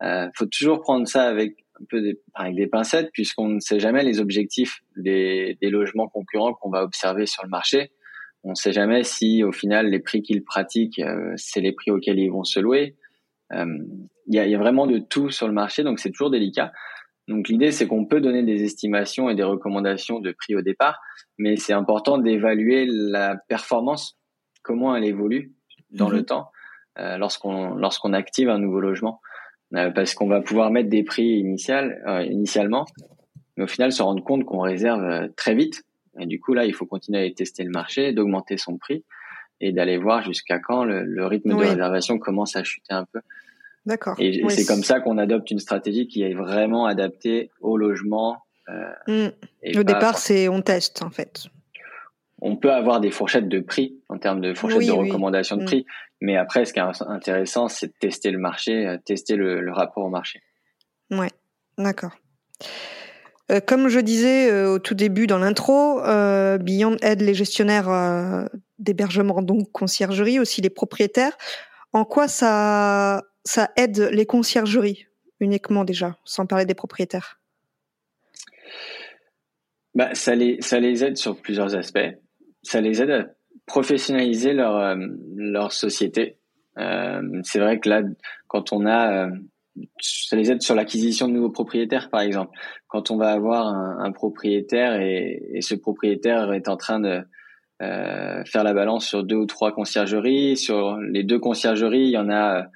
Il 0.02 0.30
faut 0.36 0.46
toujours 0.46 0.80
prendre 0.80 1.08
ça 1.08 1.24
avec 1.24 1.64
un 1.80 1.84
peu 1.88 2.00
des, 2.00 2.20
avec 2.34 2.54
des 2.54 2.66
pincettes 2.66 3.10
puisqu'on 3.12 3.48
ne 3.48 3.60
sait 3.60 3.80
jamais 3.80 4.04
les 4.04 4.20
objectifs 4.20 4.80
des, 4.96 5.58
des 5.60 5.70
logements 5.70 6.08
concurrents 6.08 6.54
qu'on 6.54 6.70
va 6.70 6.82
observer 6.82 7.26
sur 7.26 7.42
le 7.42 7.48
marché. 7.48 7.90
On 8.44 8.50
ne 8.50 8.54
sait 8.54 8.72
jamais 8.72 9.02
si 9.02 9.42
au 9.42 9.50
final 9.50 9.88
les 9.88 9.98
prix 9.98 10.22
qu'ils 10.22 10.44
pratiquent, 10.44 11.02
c'est 11.34 11.60
les 11.60 11.72
prix 11.72 11.90
auxquels 11.90 12.18
ils 12.20 12.30
vont 12.30 12.44
se 12.44 12.60
louer. 12.60 12.94
Il 13.52 13.88
y, 14.28 14.38
a, 14.38 14.46
y, 14.46 14.54
a, 14.54 14.58
vraiment 14.58 14.86
de 14.86 14.98
tout 14.98 15.30
sur 15.30 15.48
le 15.48 15.52
marché, 15.52 15.82
donc 15.82 15.98
c'est 15.98 16.10
toujours 16.10 16.30
délicat. 16.30 16.70
Donc 17.26 17.48
l'idée, 17.48 17.72
c'est 17.72 17.86
qu'on 17.86 18.06
peut 18.06 18.20
donner 18.20 18.42
des 18.42 18.62
estimations 18.62 19.28
et 19.28 19.34
des 19.34 19.42
recommandations 19.42 20.20
de 20.20 20.32
prix 20.32 20.54
au 20.54 20.62
départ, 20.62 21.00
mais 21.38 21.56
c'est 21.56 21.72
important 21.72 22.18
d'évaluer 22.18 22.86
la 22.88 23.36
performance 23.48 24.17
comment 24.68 24.94
elle 24.94 25.04
évolue 25.04 25.52
dans 25.90 26.10
le 26.10 26.18
mhm. 26.18 26.24
temps 26.26 26.50
euh, 26.98 27.16
lorsqu'on 27.16 27.74
lorsqu'on 27.74 28.12
active 28.12 28.50
un 28.50 28.58
nouveau 28.58 28.80
logement. 28.80 29.20
parce 29.72 30.12
qu'on 30.14 30.28
va 30.28 30.42
pouvoir 30.42 30.70
mettre 30.70 30.90
des 30.90 31.02
prix 31.02 31.38
initial, 31.38 32.02
initialement, 32.30 32.84
mais 33.56 33.64
au 33.64 33.66
final 33.66 33.92
se 33.92 34.02
rendre 34.02 34.22
compte 34.22 34.44
qu'on 34.44 34.60
réserve 34.60 35.30
très 35.36 35.54
vite. 35.54 35.82
Et 36.20 36.26
du 36.26 36.40
coup, 36.40 36.52
là, 36.52 36.64
il 36.64 36.74
faut 36.74 36.86
continuer 36.86 37.24
à 37.24 37.30
tester 37.30 37.64
le 37.64 37.70
marché, 37.70 38.12
d'augmenter 38.12 38.56
son 38.56 38.76
prix 38.76 39.04
et 39.60 39.72
d'aller 39.72 39.96
voir 39.96 40.22
jusqu'à 40.22 40.58
quand 40.58 40.84
le, 40.84 41.26
rythme 41.26 41.50
de 41.50 41.54
réservation 41.54 42.18
commence 42.18 42.56
à 42.56 42.64
chuter 42.64 42.92
un 42.92 43.04
peu. 43.04 43.20
D'accord. 43.86 44.16
Et, 44.18 44.42
c'est 44.48 44.66
comme 44.66 44.82
ça 44.82 45.00
qu'on 45.00 45.18
adopte 45.18 45.50
une 45.50 45.60
stratégie 45.60 46.06
qui 46.08 46.22
est 46.22 46.34
vraiment 46.34 46.86
adaptée 46.86 47.50
au 47.60 47.76
logement. 47.76 48.42
Euh, 48.68 48.92
mmh. 49.06 49.78
Au 49.78 49.82
départ, 49.82 50.18
c'est 50.18 50.48
on 50.48 50.60
teste 50.60 51.02
en 51.02 51.10
fait. 51.10 51.46
On 52.40 52.56
peut 52.56 52.72
avoir 52.72 53.00
des 53.00 53.10
fourchettes 53.10 53.48
de 53.48 53.60
prix 53.60 53.96
en 54.08 54.18
termes 54.18 54.40
de 54.40 54.54
fourchettes 54.54 54.86
de 54.86 54.92
recommandation 54.92 55.56
de 55.56 55.62
mmh. 55.62 55.66
prix, 55.66 55.86
mais 56.20 56.36
après, 56.36 56.64
ce 56.64 56.72
qui 56.72 56.80
est 56.80 57.02
intéressant, 57.06 57.68
c'est 57.68 57.88
de 57.88 57.94
tester 57.98 58.30
le 58.30 58.38
marché, 58.38 58.86
euh, 58.86 58.98
tester 59.04 59.36
le, 59.36 59.72
rapport 59.72 60.04
au 60.04 60.10
marché. 60.10 60.42
Ouais, 61.10 61.30
d'accord. 61.76 62.12
Euh, 63.50 63.60
comme 63.60 63.88
je 63.88 64.00
disais 64.00 64.50
euh, 64.50 64.74
au 64.74 64.78
tout 64.78 64.94
début 64.94 65.26
dans 65.26 65.38
l'intro, 65.38 66.00
euh, 66.00 66.58
Beyond 66.58 66.96
aide 67.00 67.22
les 67.22 67.34
gestionnaires 67.34 68.48
d'hébergement, 68.78 69.42
donc 69.42 69.70
conciergerie, 69.72 70.38
aussi 70.38 70.60
les 70.60 70.70
propriétaires. 70.70 71.36
En 71.92 72.04
quoi 72.04 72.28
ça, 72.28 73.22
ça 73.44 73.70
aide 73.76 74.10
les 74.12 74.26
conciergeries 74.26 75.06
uniquement 75.40 75.84
déjà, 75.84 76.16
sans 76.24 76.46
parler 76.46 76.66
des 76.66 76.74
propriétaires? 76.74 77.40
Bah, 79.94 80.14
ça, 80.14 80.34
les, 80.34 80.60
ça 80.60 80.78
les 80.80 81.02
aide 81.04 81.16
sur 81.16 81.40
plusieurs 81.40 81.74
aspects. 81.74 81.98
Ça 82.62 82.80
les 82.80 83.02
aide 83.02 83.10
à 83.10 83.26
professionnaliser 83.66 84.52
leur, 84.52 84.96
leur 85.36 85.72
société. 85.72 86.38
c'est 86.76 87.60
vrai 87.60 87.80
que 87.80 87.88
là, 87.88 88.02
quand 88.46 88.72
on 88.72 88.86
a 88.86 89.28
ça 90.00 90.36
les 90.36 90.50
aide 90.50 90.62
sur 90.62 90.74
l'acquisition 90.74 91.28
de 91.28 91.32
nouveaux 91.32 91.50
propriétaires, 91.50 92.10
par 92.10 92.20
exemple. 92.20 92.50
Quand 92.88 93.10
on 93.10 93.16
va 93.16 93.30
avoir 93.30 93.66
un, 93.66 94.12
propriétaire 94.12 95.00
et, 95.00 95.42
et, 95.52 95.60
ce 95.60 95.74
propriétaire 95.74 96.52
est 96.52 96.68
en 96.68 96.76
train 96.76 97.00
de 97.00 97.22
euh, 97.82 98.44
faire 98.44 98.64
la 98.64 98.74
balance 98.74 99.06
sur 99.06 99.22
deux 99.22 99.36
ou 99.36 99.46
trois 99.46 99.72
conciergeries, 99.72 100.56
sur 100.56 100.96
les 100.98 101.22
deux 101.22 101.38
conciergeries, 101.38 102.06
il 102.06 102.10
y 102.10 102.18
en 102.18 102.30
a 102.30 102.66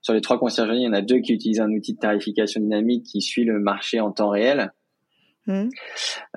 sur 0.00 0.14
les 0.14 0.20
trois 0.20 0.38
conciergeries, 0.38 0.78
il 0.78 0.84
y 0.84 0.88
en 0.88 0.92
a 0.92 1.02
deux 1.02 1.18
qui 1.18 1.32
utilisent 1.32 1.60
un 1.60 1.70
outil 1.70 1.94
de 1.94 1.98
tarification 1.98 2.60
dynamique 2.60 3.04
qui 3.04 3.20
suit 3.20 3.44
le 3.44 3.60
marché 3.60 4.00
en 4.00 4.12
temps 4.12 4.30
réel. 4.30 4.72
Mmh. 5.46 5.68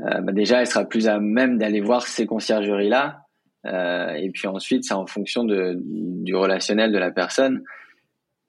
Euh, 0.01 0.21
bah 0.21 0.31
déjà, 0.31 0.61
elle 0.61 0.67
sera 0.67 0.85
plus 0.85 1.07
à 1.07 1.19
même 1.19 1.57
d'aller 1.57 1.81
voir 1.81 2.07
ces 2.07 2.25
conciergeries-là. 2.25 3.21
Euh, 3.65 4.13
et 4.13 4.29
puis 4.31 4.47
ensuite, 4.47 4.83
c'est 4.83 4.93
en 4.93 5.05
fonction 5.05 5.43
du 5.43 6.35
relationnel 6.35 6.91
de 6.91 6.97
la 6.97 7.11
personne. 7.11 7.63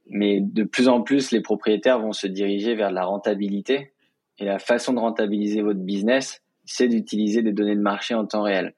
Mais 0.09 0.41
de 0.41 0.63
plus 0.63 0.89
en 0.89 1.03
plus, 1.03 1.31
les 1.31 1.41
propriétaires 1.41 2.01
vont 2.01 2.13
se 2.13 2.27
diriger 2.27 2.75
vers 2.75 2.91
la 2.91 3.05
rentabilité. 3.05 3.93
Et 4.39 4.45
la 4.45 4.59
façon 4.59 4.93
de 4.93 4.99
rentabiliser 4.99 5.63
votre 5.63 5.81
business, 5.81 6.43
c'est 6.65 6.89
d'utiliser 6.89 7.43
des 7.43 7.53
données 7.53 7.77
de 7.77 7.81
marché 7.81 8.15
en 8.15 8.27
temps 8.27 8.43
réel. 8.43 8.75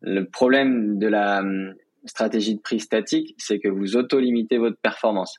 Le 0.00 0.24
problème 0.24 0.98
de 0.98 1.06
la 1.06 1.40
hum, 1.40 1.74
stratégie 2.04 2.54
de 2.54 2.60
prix 2.60 2.80
statique, 2.80 3.34
c'est 3.38 3.58
que 3.58 3.68
vous 3.68 3.96
auto-limitez 3.96 4.58
votre 4.58 4.78
performance. 4.78 5.38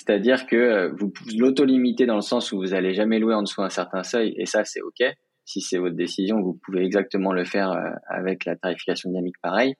C'est-à-dire 0.00 0.46
que 0.46 0.56
euh, 0.56 0.90
vous 0.98 1.12
l'auto-limitez 1.36 2.06
dans 2.06 2.14
le 2.14 2.22
sens 2.22 2.52
où 2.52 2.58
vous 2.58 2.72
allez 2.72 2.94
jamais 2.94 3.18
louer 3.18 3.34
en 3.34 3.42
dessous 3.42 3.60
d'un 3.60 3.68
certain 3.68 4.02
seuil, 4.02 4.34
et 4.38 4.46
ça 4.46 4.64
c'est 4.64 4.80
ok. 4.80 5.04
Si 5.44 5.60
c'est 5.60 5.76
votre 5.76 5.94
décision, 5.94 6.40
vous 6.40 6.58
pouvez 6.64 6.82
exactement 6.82 7.34
le 7.34 7.44
faire 7.44 7.70
euh, 7.72 7.90
avec 8.08 8.46
la 8.46 8.56
tarification 8.56 9.10
dynamique 9.10 9.36
pareil. 9.42 9.74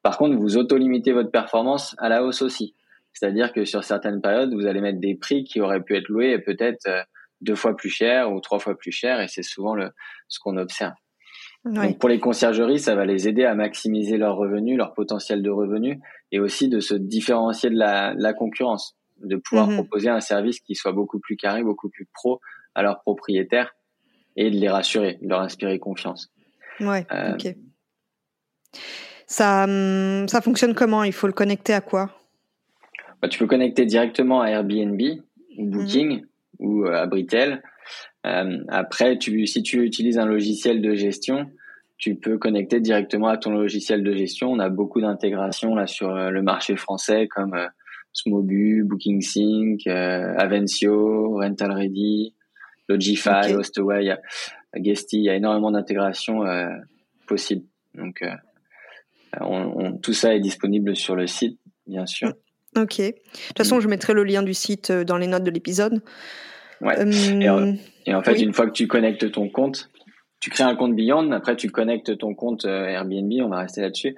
Par 0.00 0.16
contre, 0.16 0.36
vous 0.36 0.56
auto-limitez 0.56 1.12
votre 1.12 1.32
performance 1.32 1.96
à 1.98 2.08
la 2.08 2.22
hausse 2.22 2.42
aussi. 2.42 2.76
C'est-à-dire 3.12 3.52
que 3.52 3.64
sur 3.64 3.82
certaines 3.82 4.20
périodes, 4.20 4.54
vous 4.54 4.66
allez 4.66 4.80
mettre 4.80 5.00
des 5.00 5.16
prix 5.16 5.42
qui 5.42 5.60
auraient 5.60 5.82
pu 5.82 5.96
être 5.96 6.08
loués 6.08 6.38
peut-être 6.38 6.86
euh, 6.86 7.02
deux 7.40 7.56
fois 7.56 7.74
plus 7.74 7.90
cher 7.90 8.32
ou 8.32 8.40
trois 8.40 8.60
fois 8.60 8.78
plus 8.78 8.92
cher, 8.92 9.20
et 9.20 9.26
c'est 9.26 9.42
souvent 9.42 9.74
le, 9.74 9.90
ce 10.28 10.38
qu'on 10.38 10.56
observe. 10.56 10.94
Donc 11.64 11.98
pour 11.98 12.08
les 12.10 12.20
conciergeries, 12.20 12.78
ça 12.78 12.94
va 12.94 13.06
les 13.06 13.26
aider 13.26 13.44
à 13.44 13.56
maximiser 13.56 14.18
leurs 14.18 14.36
revenus, 14.36 14.76
leur 14.76 14.92
potentiel 14.92 15.42
de 15.42 15.50
revenus, 15.50 15.98
et 16.30 16.38
aussi 16.38 16.68
de 16.68 16.78
se 16.78 16.94
différencier 16.94 17.70
de 17.70 17.76
la, 17.76 18.14
la 18.14 18.34
concurrence, 18.34 18.96
de 19.22 19.36
pouvoir 19.36 19.68
mhm. 19.68 19.74
proposer 19.74 20.08
un 20.08 20.20
service 20.20 20.60
qui 20.60 20.74
soit 20.74 20.92
beaucoup 20.92 21.20
plus 21.20 21.36
carré, 21.36 21.62
beaucoup 21.62 21.88
plus 21.88 22.06
pro 22.12 22.40
à 22.74 22.82
leurs 22.82 23.00
propriétaires, 23.00 23.74
et 24.36 24.50
de 24.50 24.56
les 24.56 24.68
rassurer, 24.68 25.18
de 25.22 25.28
leur 25.28 25.40
inspirer 25.40 25.78
confiance. 25.78 26.32
Ouais. 26.80 27.06
Euh, 27.12 27.34
ok. 27.34 27.54
Ça, 29.26 29.64
hum, 29.64 30.28
ça 30.28 30.40
fonctionne 30.40 30.74
comment? 30.74 31.04
Il 31.04 31.12
faut 31.12 31.26
le 31.26 31.32
connecter 31.32 31.72
à 31.72 31.80
quoi? 31.80 32.10
Bah, 33.22 33.28
tu 33.28 33.38
peux 33.38 33.46
connecter 33.46 33.86
directement 33.86 34.42
à 34.42 34.48
Airbnb 34.48 35.00
ou 35.58 35.66
Booking 35.66 36.20
mhm. 36.20 36.26
ou 36.58 36.84
euh, 36.84 37.02
à 37.02 37.06
Britel. 37.06 37.62
Euh, 38.26 38.64
après, 38.68 39.18
tu, 39.18 39.46
si 39.46 39.62
tu 39.62 39.84
utilises 39.84 40.18
un 40.18 40.26
logiciel 40.26 40.82
de 40.82 40.94
gestion, 40.94 41.50
tu 41.96 42.16
peux 42.16 42.38
connecter 42.38 42.80
directement 42.80 43.28
à 43.28 43.36
ton 43.36 43.52
logiciel 43.52 44.02
de 44.02 44.14
gestion. 44.14 44.50
On 44.50 44.58
a 44.58 44.68
beaucoup 44.68 45.00
d'intégrations 45.00 45.74
là 45.74 45.86
sur 45.86 46.12
le 46.12 46.42
marché 46.42 46.76
français 46.76 47.28
comme 47.28 47.54
Smobu, 48.14 48.84
BookingSync, 48.84 49.86
Avencio, 49.86 51.36
Rental 51.36 51.72
Ready, 51.72 52.34
Logify, 52.88 53.52
Hostaway, 53.54 54.16
Guesty. 54.74 55.18
Il 55.18 55.24
y 55.24 55.30
a 55.30 55.34
énormément 55.34 55.70
d'intégrations 55.70 56.44
possibles. 57.26 57.66
Donc, 57.94 58.24
tout 60.02 60.12
ça 60.14 60.34
est 60.34 60.40
disponible 60.40 60.96
sur 60.96 61.14
le 61.14 61.26
site, 61.26 61.58
bien 61.86 62.06
sûr. 62.06 62.32
Ok. 62.76 62.98
De 62.98 63.12
toute 63.48 63.58
façon, 63.58 63.76
mm. 63.76 63.80
je 63.80 63.88
mettrai 63.88 64.14
le 64.14 64.24
lien 64.24 64.42
du 64.42 64.54
site 64.54 64.90
euh, 64.90 65.04
dans 65.04 65.16
les 65.16 65.26
notes 65.26 65.44
de 65.44 65.50
l'épisode. 65.50 66.02
Ouais. 66.80 66.98
Euh, 66.98 67.72
et, 68.06 68.14
en 68.14 68.22
fait, 68.22 68.40
une 68.40 68.52
fois 68.52 68.66
que 68.66 68.72
tu 68.72 68.86
connectes 68.88 69.30
ton 69.30 69.48
compte, 69.48 69.90
tu 70.40 70.50
crées 70.50 70.64
un 70.64 70.74
compte 70.74 70.94
Beyond, 70.94 71.30
après 71.32 71.56
tu 71.56 71.70
connectes 71.70 72.18
ton 72.18 72.34
compte 72.34 72.64
euh, 72.64 72.86
Airbnb, 72.86 73.32
on 73.40 73.48
va 73.48 73.60
rester 73.60 73.80
là-dessus. 73.80 74.16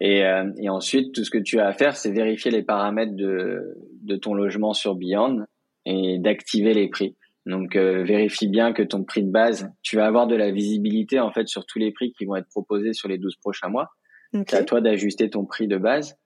Et, 0.00 0.22
et, 0.58 0.68
ensuite, 0.68 1.14
tout 1.14 1.24
ce 1.24 1.30
que 1.30 1.38
tu 1.38 1.60
as 1.60 1.66
à 1.66 1.72
faire, 1.72 1.96
c'est 1.96 2.10
vérifier 2.10 2.50
les 2.50 2.62
paramètres 2.62 3.14
de, 3.14 3.76
de 4.02 4.16
ton 4.16 4.34
logement 4.34 4.74
sur 4.74 4.96
Beyond 4.96 5.46
et 5.86 6.18
d'activer 6.18 6.74
les 6.74 6.88
prix. 6.88 7.16
Donc, 7.46 7.76
vérifie 7.76 8.48
bien 8.48 8.72
que 8.72 8.82
ton 8.82 9.04
prix 9.04 9.22
de 9.22 9.30
base, 9.30 9.70
tu 9.82 9.96
vas 9.96 10.06
avoir 10.06 10.26
de 10.26 10.34
la 10.34 10.50
visibilité 10.50 11.20
en 11.20 11.30
fait 11.30 11.46
sur 11.46 11.64
tous 11.64 11.78
les 11.78 11.92
prix 11.92 12.12
qui 12.12 12.24
vont 12.24 12.36
être 12.36 12.48
proposés 12.48 12.92
sur 12.92 13.08
les 13.08 13.18
12 13.18 13.36
prochains 13.36 13.68
mois. 13.68 13.90
C'est 14.32 14.54
à 14.54 14.64
toi 14.64 14.80
d'ajuster 14.80 15.30
ton 15.30 15.46
prix 15.46 15.68
de 15.68 15.76
base 15.76 16.18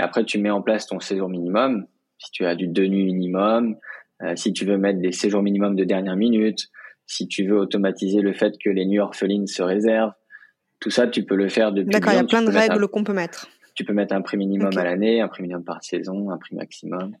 et 0.00 0.02
après, 0.02 0.24
tu 0.24 0.38
mets 0.38 0.50
en 0.50 0.62
place 0.62 0.86
ton 0.86 0.98
séjour 0.98 1.28
minimum. 1.28 1.86
Si 2.18 2.30
tu 2.30 2.46
as 2.46 2.54
du 2.54 2.66
deux 2.68 2.86
nuits 2.86 3.04
minimum, 3.04 3.76
euh, 4.22 4.34
si 4.34 4.52
tu 4.52 4.64
veux 4.64 4.78
mettre 4.78 4.98
des 4.98 5.12
séjours 5.12 5.42
minimum 5.42 5.76
de 5.76 5.84
dernière 5.84 6.16
minute, 6.16 6.68
si 7.06 7.28
tu 7.28 7.46
veux 7.46 7.58
automatiser 7.58 8.22
le 8.22 8.32
fait 8.32 8.54
que 8.62 8.70
les 8.70 8.86
nuits 8.86 8.98
orphelines 8.98 9.46
se 9.46 9.62
réservent, 9.62 10.12
tout 10.80 10.90
ça, 10.90 11.06
tu 11.06 11.24
peux 11.24 11.36
le 11.36 11.48
faire 11.48 11.72
depuis. 11.72 11.90
D'accord, 11.90 12.14
il 12.14 12.16
y 12.16 12.20
a 12.20 12.24
plein 12.24 12.42
de 12.42 12.50
règles 12.50 12.88
qu'on 12.88 13.04
peut 13.04 13.12
mettre. 13.12 13.48
Tu 13.74 13.84
peux 13.84 13.92
mettre 13.92 14.14
un 14.14 14.22
prix 14.22 14.36
minimum 14.36 14.76
à 14.76 14.84
l'année, 14.84 15.20
un 15.20 15.28
prix 15.28 15.42
minimum 15.42 15.64
par 15.64 15.82
saison, 15.84 16.30
un 16.30 16.38
prix 16.38 16.56
maximum. 16.56 17.14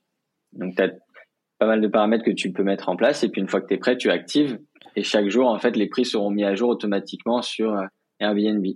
Donc, 0.52 0.74
tu 0.74 0.82
as 0.82 0.90
pas 1.58 1.66
mal 1.66 1.80
de 1.80 1.88
paramètres 1.88 2.24
que 2.24 2.30
tu 2.30 2.52
peux 2.52 2.64
mettre 2.64 2.88
en 2.88 2.96
place. 2.96 3.22
Et 3.22 3.28
puis, 3.28 3.40
une 3.40 3.48
fois 3.48 3.60
que 3.60 3.66
tu 3.66 3.74
es 3.74 3.78
prêt, 3.78 3.96
tu 3.96 4.10
actives. 4.10 4.58
Et 4.96 5.02
chaque 5.02 5.28
jour, 5.28 5.46
en 5.46 5.58
fait, 5.58 5.76
les 5.76 5.88
prix 5.88 6.04
seront 6.04 6.30
mis 6.30 6.42
à 6.42 6.54
jour 6.54 6.70
automatiquement 6.70 7.42
sur 7.42 7.74
euh, 7.74 7.86
Airbnb. 8.18 8.66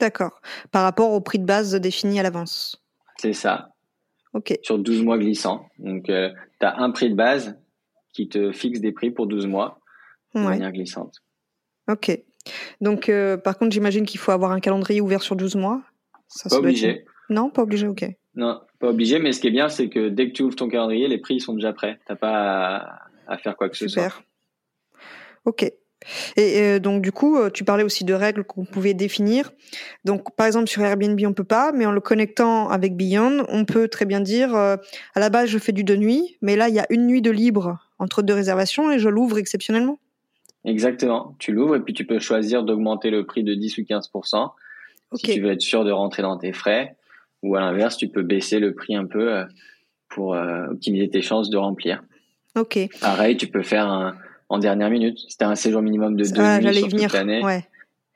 D'accord. 0.00 0.40
Par 0.70 0.82
rapport 0.82 1.12
au 1.12 1.20
prix 1.20 1.38
de 1.38 1.46
base 1.46 1.74
défini 1.76 2.20
à 2.20 2.22
l'avance. 2.22 2.82
C'est 3.16 3.32
ça. 3.32 3.70
Ok. 4.34 4.58
Sur 4.62 4.78
12 4.78 5.02
mois 5.02 5.18
glissants. 5.18 5.66
Donc, 5.78 6.10
euh, 6.10 6.30
tu 6.60 6.66
as 6.66 6.78
un 6.78 6.90
prix 6.90 7.08
de 7.08 7.14
base 7.14 7.56
qui 8.12 8.28
te 8.28 8.52
fixe 8.52 8.80
des 8.80 8.92
prix 8.92 9.10
pour 9.10 9.26
12 9.26 9.46
mois 9.46 9.80
de 10.34 10.40
manière 10.40 10.72
glissante. 10.72 11.14
Ok. 11.88 12.20
Donc, 12.80 13.08
euh, 13.08 13.36
par 13.36 13.58
contre, 13.58 13.72
j'imagine 13.72 14.06
qu'il 14.06 14.20
faut 14.20 14.32
avoir 14.32 14.52
un 14.52 14.60
calendrier 14.60 15.00
ouvert 15.00 15.22
sur 15.22 15.36
12 15.36 15.56
mois. 15.56 15.82
Ça 16.28 16.48
pas 16.48 16.56
obligé. 16.56 17.04
Non, 17.30 17.50
pas 17.50 17.62
obligé, 17.62 17.86
ok. 17.86 18.06
Non, 18.34 18.60
pas 18.78 18.88
obligé, 18.88 19.18
mais 19.18 19.32
ce 19.32 19.40
qui 19.40 19.48
est 19.48 19.52
bien, 19.52 19.68
c'est 19.68 19.88
que 19.88 20.08
dès 20.08 20.28
que 20.28 20.32
tu 20.32 20.42
ouvres 20.42 20.56
ton 20.56 20.68
calendrier, 20.68 21.08
les 21.08 21.18
prix 21.18 21.40
sont 21.40 21.54
déjà 21.54 21.72
prêts. 21.72 21.98
T'as 22.06 22.16
pas 22.16 23.00
à, 23.26 23.38
faire 23.38 23.56
quoi 23.56 23.68
que 23.68 23.76
ce 23.76 23.88
soit. 23.88 24.02
Super. 24.04 24.22
Ok. 25.44 25.70
Et 26.36 26.60
euh, 26.60 26.78
donc 26.78 27.02
du 27.02 27.10
coup, 27.10 27.36
euh, 27.36 27.50
tu 27.50 27.64
parlais 27.64 27.82
aussi 27.82 28.04
de 28.04 28.14
règles 28.14 28.44
qu'on 28.44 28.64
pouvait 28.64 28.94
définir. 28.94 29.50
Donc 30.04 30.34
par 30.36 30.46
exemple 30.46 30.68
sur 30.68 30.82
Airbnb 30.82 31.20
on 31.26 31.32
peut 31.32 31.42
pas, 31.42 31.72
mais 31.72 31.86
en 31.86 31.92
le 31.92 32.00
connectant 32.00 32.68
avec 32.68 32.96
Beyond, 32.96 33.44
on 33.48 33.64
peut 33.64 33.88
très 33.88 34.04
bien 34.04 34.20
dire 34.20 34.54
euh, 34.54 34.76
à 35.14 35.20
la 35.20 35.28
base 35.28 35.48
je 35.48 35.58
fais 35.58 35.72
du 35.72 35.82
deux 35.82 35.96
nuits, 35.96 36.38
mais 36.40 36.54
là 36.54 36.68
il 36.68 36.74
y 36.74 36.78
a 36.78 36.86
une 36.90 37.06
nuit 37.06 37.22
de 37.22 37.32
libre 37.32 37.78
entre 37.98 38.22
deux 38.22 38.34
réservations 38.34 38.92
et 38.92 39.00
je 39.00 39.08
l'ouvre 39.08 39.38
exceptionnellement. 39.38 39.98
Exactement. 40.68 41.34
Tu 41.38 41.52
l'ouvres 41.52 41.76
et 41.76 41.80
puis 41.80 41.94
tu 41.94 42.04
peux 42.04 42.18
choisir 42.18 42.62
d'augmenter 42.62 43.10
le 43.10 43.24
prix 43.24 43.42
de 43.42 43.54
10 43.54 43.78
ou 43.78 43.82
15% 43.82 44.50
si 45.14 45.22
tu 45.22 45.40
veux 45.40 45.50
être 45.50 45.62
sûr 45.62 45.84
de 45.84 45.90
rentrer 45.90 46.22
dans 46.22 46.36
tes 46.36 46.52
frais. 46.52 46.96
Ou 47.42 47.56
à 47.56 47.60
l'inverse, 47.60 47.96
tu 47.96 48.08
peux 48.08 48.22
baisser 48.22 48.58
le 48.58 48.74
prix 48.74 48.94
un 48.94 49.06
peu 49.06 49.44
pour 50.08 50.36
optimiser 50.70 51.08
tes 51.08 51.22
chances 51.22 51.50
de 51.50 51.56
remplir. 51.56 52.02
Ok. 52.56 52.78
Pareil, 53.00 53.36
tu 53.36 53.46
peux 53.46 53.62
faire 53.62 53.86
un 53.86 54.16
en 54.48 54.58
dernière 54.58 54.90
minute. 54.90 55.18
C'était 55.28 55.44
un 55.44 55.54
séjour 55.54 55.82
minimum 55.82 56.16
de 56.16 56.24
deux 56.24 56.40
ah, 56.40 56.60
nuits 56.60 56.74
sur 56.74 56.88
toute 56.88 57.12
l'année. 57.12 57.42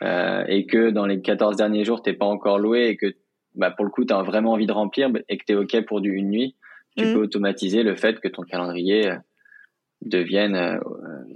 Euh, 0.02 0.44
et 0.48 0.66
que 0.66 0.90
dans 0.90 1.06
les 1.06 1.20
14 1.20 1.56
derniers 1.56 1.84
jours, 1.84 2.02
t'es 2.02 2.14
pas 2.14 2.26
encore 2.26 2.58
loué 2.58 2.88
et 2.88 2.96
que 2.96 3.14
bah, 3.54 3.70
pour 3.70 3.84
le 3.84 3.90
coup, 3.90 4.04
tu 4.04 4.12
as 4.12 4.22
vraiment 4.22 4.52
envie 4.52 4.66
de 4.66 4.72
remplir 4.72 5.10
et 5.28 5.36
que 5.36 5.44
tu 5.44 5.52
es 5.52 5.56
OK 5.56 5.86
pour 5.86 6.00
du 6.00 6.12
une 6.12 6.30
nuit, 6.30 6.56
tu 6.96 7.04
mmh. 7.04 7.12
peux 7.12 7.20
automatiser 7.20 7.82
le 7.82 7.94
fait 7.94 8.18
que 8.18 8.28
ton 8.28 8.42
calendrier 8.42 9.12
devienne 10.00 10.56
euh, 10.56 10.78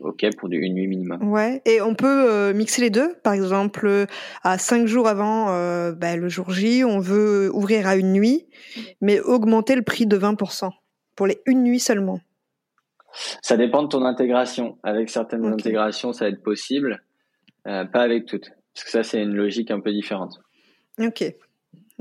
OK 0.06 0.24
pour 0.36 0.48
une 0.50 0.74
nuit 0.74 0.86
minimum. 0.86 1.22
Ouais, 1.28 1.62
et 1.64 1.80
on 1.80 1.94
peut 1.94 2.30
euh, 2.30 2.54
mixer 2.54 2.80
les 2.80 2.90
deux. 2.90 3.14
Par 3.22 3.32
exemple, 3.32 4.06
à 4.42 4.58
cinq 4.58 4.86
jours 4.86 5.08
avant 5.08 5.50
euh, 5.50 5.92
bah, 5.92 6.16
le 6.16 6.28
jour 6.28 6.50
J, 6.50 6.84
on 6.84 6.98
veut 6.98 7.50
ouvrir 7.52 7.86
à 7.86 7.96
une 7.96 8.12
nuit, 8.12 8.46
mais 9.00 9.20
augmenter 9.20 9.74
le 9.74 9.82
prix 9.82 10.06
de 10.06 10.16
20% 10.16 10.70
pour 11.14 11.26
les 11.26 11.40
une 11.46 11.62
nuit 11.62 11.80
seulement. 11.80 12.20
Ça 13.42 13.56
dépend 13.56 13.82
de 13.82 13.88
ton 13.88 14.04
intégration. 14.04 14.78
Avec 14.82 15.10
certaines 15.10 15.46
intégrations, 15.46 16.12
ça 16.12 16.26
va 16.26 16.30
être 16.30 16.42
possible, 16.42 17.02
pas 17.64 17.86
avec 17.92 18.26
toutes. 18.26 18.50
Parce 18.74 18.84
que 18.84 18.90
ça, 18.90 19.02
c'est 19.02 19.22
une 19.22 19.34
logique 19.34 19.70
un 19.70 19.80
peu 19.80 19.90
différente. 19.90 20.38
Ok, 20.98 21.24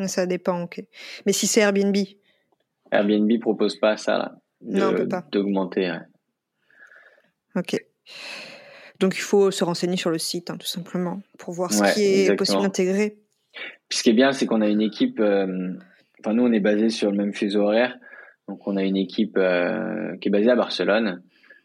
ça 0.08 0.26
dépend, 0.26 0.63
ok. 0.63 0.84
Mais 1.26 1.32
si 1.32 1.48
c'est 1.48 1.62
Airbnb? 1.62 1.96
Airbnb 2.91 3.32
propose 3.39 3.80
pas 3.80 3.96
ça, 3.96 4.18
là. 4.18 4.36
non, 4.62 4.89
on 4.89 4.94
peut 4.94 5.08
pas. 5.08 5.26
D'augmenter. 5.32 5.94
Ok. 7.56 7.78
Donc 9.00 9.15
il 9.15 9.22
faut 9.22 9.52
se 9.52 9.63
renseigner 9.63 9.98
sur 9.98 10.10
le 10.10 10.18
site, 10.18 10.50
hein, 10.50 10.58
tout 10.58 10.68
simplement, 10.68 11.22
pour 11.38 11.54
voir 11.54 11.74
ce 11.74 11.94
qui 11.94 12.04
est 12.04 12.36
possible 12.36 12.62
d'intégrer. 12.62 13.18
ce 13.89 14.04
qui 14.04 14.10
est 14.10 14.13
bien, 14.13 14.32
c'est 14.32 14.46
qu'on 14.46 14.62
a 14.62 14.68
une 14.68 14.82
équipe. 14.82 15.20
Euh, 15.20 15.74
enfin, 16.20 16.34
nous, 16.34 16.44
on 16.44 16.52
est 16.52 16.62
basé 16.62 16.89
sur 16.89 17.12
le 17.12 17.18
même 17.18 17.34
fuseau 17.34 17.62
horaire, 17.62 17.98
donc 18.48 18.65
on 18.68 18.78
a 18.78 18.84
une 18.84 18.98
équipe 18.98 19.38
euh, 19.38 20.15
qui 20.18 20.30
est 20.30 20.32
basée 20.32 20.50
à 20.50 20.56
Barcelone 20.56 21.24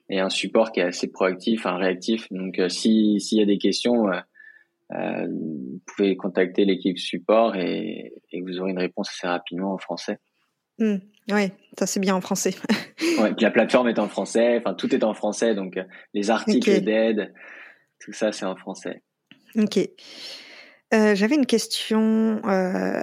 et 0.09 0.19
un 0.19 0.29
support 0.29 0.73
qui 0.73 0.81
est 0.81 0.85
assez 0.85 1.09
proactif, 1.09 1.67
un 1.67 1.77
réactif. 1.77 2.27
Donc, 2.33 2.59
euh, 2.59 2.69
si 2.69 3.21
s'il 3.21 3.39
y 3.39 3.43
a 3.43 3.47
des 3.47 3.59
questions, 3.59 4.07
vous 4.91 5.81
pouvez 5.87 6.17
contacter 6.17 6.65
l'équipe 6.65 6.99
support 6.99 7.55
et, 7.55 8.13
et, 8.33 8.41
vous 8.41 8.59
aurez 8.59 8.73
une 8.73 8.79
réponse 8.79 9.09
assez 9.11 9.29
rapidement 9.29 9.73
en 9.73 9.79
français. 9.79 10.19
Hmm. 10.81 10.97
Oui, 11.31 11.53
ça 11.79 11.87
c'est 11.87 12.01
bien 12.01 12.15
en 12.15 12.21
français. 12.21 12.55
ouais, 13.19 13.33
puis 13.35 13.45
la 13.45 13.51
plateforme 13.51 13.89
est 13.89 13.99
en 13.99 14.09
français, 14.09 14.59
enfin 14.59 14.75
tout 14.75 14.93
est 14.95 15.05
en 15.05 15.15
français, 15.15 15.55
donc 15.55 15.77
euh, 15.77 15.85
les 16.15 16.31
articles 16.31 16.81
d'aide, 16.81 17.33
tout 18.01 18.13
ça 18.13 18.33
c'est 18.33 18.47
en 18.47 18.57
français. 18.57 19.03
Ok. 19.57 19.79
Euh, 20.93 21.15
j'avais 21.15 21.37
une 21.37 21.47
question, 21.47 22.41
euh, 22.47 23.01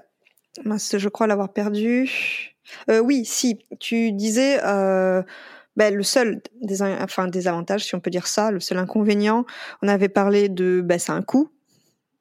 je 0.65 1.07
crois 1.07 1.27
l'avoir 1.27 1.53
perdue. 1.53 2.55
oui, 2.89 3.23
si, 3.23 3.59
tu 3.79 4.11
disais 4.11 4.57
ben, 4.61 5.93
le 5.93 6.03
seul 6.03 6.41
des, 6.61 6.81
enfin, 6.81 7.27
désavantage, 7.27 7.85
si 7.85 7.95
on 7.95 7.99
peut 7.99 8.09
dire 8.09 8.27
ça, 8.27 8.49
le 8.49 8.59
seul 8.59 8.79
inconvénient, 8.79 9.45
on 9.83 9.87
avait 9.87 10.09
parlé 10.09 10.49
de 10.49 10.81
ben, 10.83 10.99
c'est 10.99 11.11
un 11.11 11.21
coût. 11.21 11.49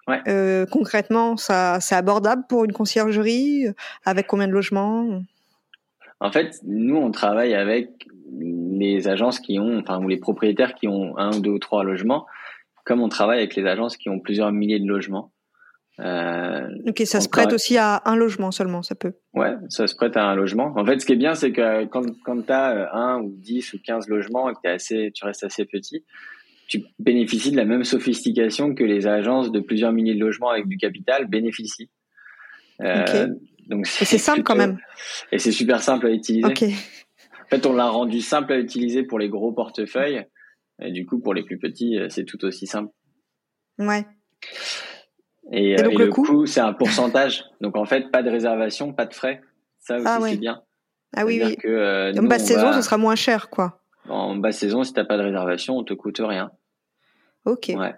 Ouais. 0.06 0.66
concrètement, 0.70 1.36
ça, 1.36 1.80
c'est 1.80 1.96
abordable 1.96 2.44
pour 2.48 2.64
une 2.64 2.72
conciergerie 2.72 3.66
avec 4.04 4.28
combien 4.28 4.46
de 4.46 4.52
logements? 4.52 5.20
En 6.20 6.30
fait, 6.32 6.60
nous, 6.64 6.96
on 6.96 7.10
travaille 7.10 7.54
avec 7.54 7.90
les 8.32 9.08
agences 9.08 9.40
qui 9.40 9.58
ont, 9.58 9.78
enfin, 9.78 10.02
ou 10.02 10.08
les 10.08 10.18
propriétaires 10.18 10.74
qui 10.74 10.88
ont 10.88 11.16
un, 11.18 11.38
deux 11.38 11.50
ou 11.50 11.58
trois 11.58 11.84
logements, 11.84 12.26
comme 12.84 13.00
on 13.00 13.08
travaille 13.08 13.38
avec 13.38 13.56
les 13.56 13.66
agences 13.66 13.96
qui 13.96 14.08
ont 14.08 14.20
plusieurs 14.20 14.52
milliers 14.52 14.80
de 14.80 14.86
logements. 14.86 15.32
Euh, 15.98 16.68
ok, 16.86 17.02
ça 17.06 17.20
se 17.20 17.28
prête 17.28 17.52
aussi 17.54 17.78
à 17.78 18.02
un 18.04 18.16
logement 18.16 18.50
seulement, 18.50 18.82
ça 18.82 18.94
peut. 18.94 19.14
Ouais, 19.32 19.54
ça 19.70 19.86
se 19.86 19.94
prête 19.94 20.16
à 20.16 20.24
un 20.24 20.34
logement. 20.34 20.72
En 20.76 20.84
fait, 20.84 21.00
ce 21.00 21.06
qui 21.06 21.12
est 21.12 21.16
bien, 21.16 21.34
c'est 21.34 21.52
que 21.52 21.86
quand, 21.86 22.04
quand 22.22 22.42
tu 22.42 22.52
as 22.52 22.76
euh, 22.76 22.86
un 22.92 23.20
ou 23.20 23.34
dix 23.34 23.72
ou 23.72 23.78
quinze 23.82 24.06
logements 24.08 24.50
et 24.50 24.52
que 24.52 24.58
es 24.64 24.68
assez, 24.68 25.10
tu 25.14 25.24
restes 25.24 25.44
assez 25.44 25.64
petit, 25.64 26.04
tu 26.68 26.82
bénéficies 26.98 27.50
de 27.50 27.56
la 27.56 27.64
même 27.64 27.84
sophistication 27.84 28.74
que 28.74 28.84
les 28.84 29.06
agences 29.06 29.50
de 29.52 29.60
plusieurs 29.60 29.92
milliers 29.92 30.14
de 30.14 30.20
logements 30.20 30.50
avec 30.50 30.66
du 30.66 30.76
capital 30.76 31.26
bénéficient. 31.26 31.90
Euh, 32.82 33.28
donc 33.66 33.86
c'est 33.86 34.18
simple 34.18 34.42
quand 34.42 34.56
même. 34.56 34.78
Et 35.32 35.38
c'est 35.38 35.52
super 35.52 35.82
simple 35.82 36.06
à 36.06 36.10
utiliser. 36.10 36.44
En 36.46 37.48
fait, 37.48 37.64
on 37.66 37.74
l'a 37.74 37.88
rendu 37.88 38.20
simple 38.20 38.52
à 38.52 38.58
utiliser 38.58 39.04
pour 39.04 39.18
les 39.18 39.28
gros 39.28 39.52
portefeuilles. 39.52 40.26
Et 40.80 40.90
du 40.90 41.06
coup, 41.06 41.20
pour 41.20 41.32
les 41.32 41.42
plus 41.42 41.58
petits, 41.58 41.98
euh, 41.98 42.08
c'est 42.08 42.24
tout 42.24 42.44
aussi 42.44 42.66
simple. 42.66 42.92
Ouais. 43.78 44.04
Et, 45.52 45.78
euh, 45.80 45.90
le, 45.90 46.08
coût, 46.08 46.46
c'est 46.46 46.60
un 46.60 46.72
pourcentage. 46.72 47.44
donc 47.60 47.76
en 47.76 47.84
fait, 47.84 48.10
pas 48.10 48.22
de 48.22 48.30
réservation, 48.30 48.92
pas 48.92 49.06
de 49.06 49.14
frais. 49.14 49.40
Ça 49.78 49.96
aussi, 49.96 50.06
ah 50.06 50.18
c'est 50.22 50.36
bien. 50.36 50.62
Ah 51.16 51.24
oui, 51.24 51.40
oui. 51.42 51.56
Que, 51.56 51.68
euh, 51.68 52.12
en 52.18 52.24
basse 52.24 52.46
saison, 52.46 52.72
ce 52.72 52.82
sera 52.82 52.98
moins 52.98 53.14
cher, 53.14 53.48
quoi. 53.48 53.80
En 54.08 54.36
basse 54.36 54.58
saison, 54.58 54.82
si 54.82 54.92
t'as 54.92 55.04
pas 55.04 55.16
de 55.16 55.22
réservation, 55.22 55.76
on 55.78 55.84
te 55.84 55.94
coûte 55.94 56.20
rien. 56.20 56.50
Ok. 57.44 57.72
Ouais. 57.76 57.94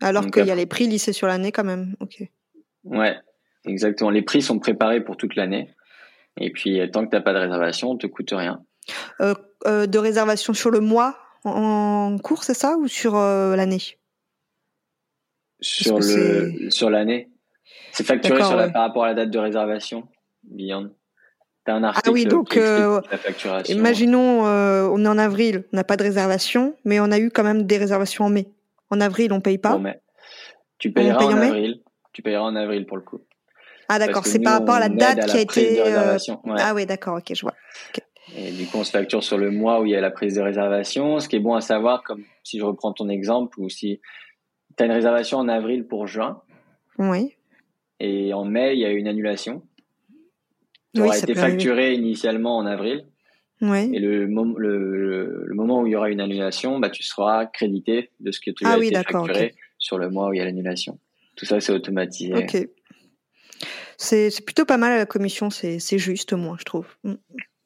Alors 0.00 0.30
qu'il 0.30 0.46
y 0.46 0.50
a 0.50 0.54
les 0.54 0.66
prix 0.66 0.86
lissés 0.86 1.12
sur 1.12 1.26
l'année 1.26 1.52
quand 1.52 1.64
même. 1.64 1.94
Ok. 2.00 2.22
Ouais. 2.84 3.16
Exactement. 3.66 4.10
Les 4.10 4.22
prix 4.22 4.42
sont 4.42 4.58
préparés 4.58 5.02
pour 5.02 5.16
toute 5.16 5.36
l'année. 5.36 5.74
Et 6.38 6.50
puis, 6.50 6.80
tant 6.90 7.04
que 7.04 7.10
tu 7.10 7.16
n'as 7.16 7.22
pas 7.22 7.32
de 7.32 7.38
réservation, 7.38 7.90
on 7.90 7.96
te 7.96 8.06
coûte 8.06 8.30
rien. 8.32 8.62
Euh, 9.20 9.34
euh, 9.66 9.86
de 9.86 9.98
réservation 9.98 10.54
sur 10.54 10.70
le 10.70 10.80
mois 10.80 11.18
en, 11.44 12.16
cours, 12.22 12.44
c'est 12.44 12.54
ça, 12.54 12.76
ou 12.76 12.88
sur 12.88 13.16
euh, 13.16 13.56
l'année? 13.56 13.80
Sur 15.60 15.98
le 15.98 16.70
sur 16.70 16.90
l'année. 16.90 17.30
C'est 17.92 18.04
facturé 18.04 18.42
sur 18.42 18.56
la, 18.56 18.68
par 18.68 18.82
rapport 18.82 19.04
à 19.04 19.08
la 19.08 19.14
date 19.14 19.30
de 19.30 19.38
réservation, 19.38 20.06
Beyond. 20.44 20.90
As 21.68 21.72
un 21.72 21.82
article 21.82 22.08
ah 22.08 22.12
oui, 22.12 22.26
donc 22.26 22.54
la 22.54 23.02
facturation. 23.18 23.76
imaginons 23.76 24.42
on 24.42 25.04
est 25.04 25.08
en 25.08 25.18
avril, 25.18 25.64
on 25.72 25.76
n'a 25.76 25.84
pas 25.84 25.96
de 25.96 26.04
réservation, 26.04 26.76
mais 26.84 27.00
on 27.00 27.10
a 27.10 27.18
eu 27.18 27.30
quand 27.30 27.42
même 27.42 27.64
des 27.64 27.78
réservations 27.78 28.26
en 28.26 28.28
mai. 28.28 28.46
En 28.90 29.00
avril, 29.00 29.32
on 29.32 29.40
paye 29.40 29.58
pas. 29.58 29.80
Tu 30.78 30.92
payeras 30.92 31.24
en, 31.24 31.36
avril. 31.36 31.80
Tu 32.12 32.22
payeras 32.22 32.44
en 32.44 32.54
avril 32.54 32.86
pour 32.86 32.98
le 32.98 33.02
coup. 33.02 33.20
Ah 33.88 33.98
d'accord, 33.98 34.26
c'est 34.26 34.40
par 34.40 34.54
rapport 34.54 34.74
à 34.74 34.80
la 34.80 34.88
date 34.88 35.26
qui 35.26 35.36
a 35.36 35.40
été. 35.40 35.80
Euh, 35.80 36.18
ah 36.58 36.74
oui, 36.74 36.86
d'accord, 36.86 37.18
ok, 37.18 37.34
je 37.34 37.42
vois. 37.42 37.54
Et 38.36 38.50
du 38.50 38.66
coup, 38.66 38.78
on 38.78 38.84
se 38.84 38.90
facture 38.90 39.22
sur 39.22 39.38
le 39.38 39.50
mois 39.50 39.80
où 39.80 39.86
il 39.86 39.92
y 39.92 39.96
a 39.96 40.00
la 40.00 40.10
prise 40.10 40.34
de 40.34 40.40
réservation. 40.40 41.20
Ce 41.20 41.28
qui 41.28 41.36
est 41.36 41.40
bon 41.40 41.54
à 41.54 41.60
savoir, 41.60 42.02
comme 42.02 42.24
si 42.42 42.58
je 42.58 42.64
reprends 42.64 42.92
ton 42.92 43.08
exemple, 43.08 43.60
ou 43.60 43.68
si 43.68 44.00
tu 44.76 44.82
as 44.82 44.86
une 44.86 44.92
réservation 44.92 45.38
en 45.38 45.48
avril 45.48 45.86
pour 45.86 46.06
juin. 46.06 46.42
Oui. 46.98 47.34
Et 48.00 48.34
en 48.34 48.44
mai, 48.44 48.74
il 48.74 48.80
y 48.80 48.84
a 48.84 48.90
une 48.90 49.06
annulation. 49.06 49.62
Tu 50.94 51.02
auras 51.02 51.18
été 51.18 51.34
facturé 51.34 51.94
initialement 51.94 52.56
en 52.56 52.66
avril. 52.66 53.06
Oui. 53.62 53.90
Et 53.94 53.98
le, 54.00 54.26
le, 54.26 55.44
le, 55.46 55.54
moment 55.54 55.80
où 55.80 55.86
il 55.86 55.92
y 55.92 55.96
aura 55.96 56.10
une 56.10 56.20
annulation, 56.20 56.78
bah, 56.78 56.90
tu 56.90 57.02
seras 57.02 57.46
crédité 57.46 58.10
de 58.20 58.30
ce 58.30 58.40
que 58.40 58.50
tu 58.50 58.64
ah 58.66 58.74
as 58.74 58.84
été 58.84 58.94
facturé 58.94 59.54
sur 59.78 59.96
le 59.96 60.10
mois 60.10 60.28
où 60.28 60.34
il 60.34 60.38
y 60.38 60.40
a 60.40 60.44
l'annulation. 60.44 60.98
Tout 61.36 61.46
ça, 61.46 61.60
c'est 61.60 61.72
automatisé. 61.72 62.34
Ok. 62.34 62.68
C'est 63.98 64.44
plutôt 64.44 64.64
pas 64.64 64.76
mal 64.76 64.98
la 64.98 65.06
commission, 65.06 65.50
c'est 65.50 65.98
juste, 65.98 66.32
moi, 66.32 66.56
je 66.58 66.64
trouve. 66.64 66.86
Mm. 67.04 67.14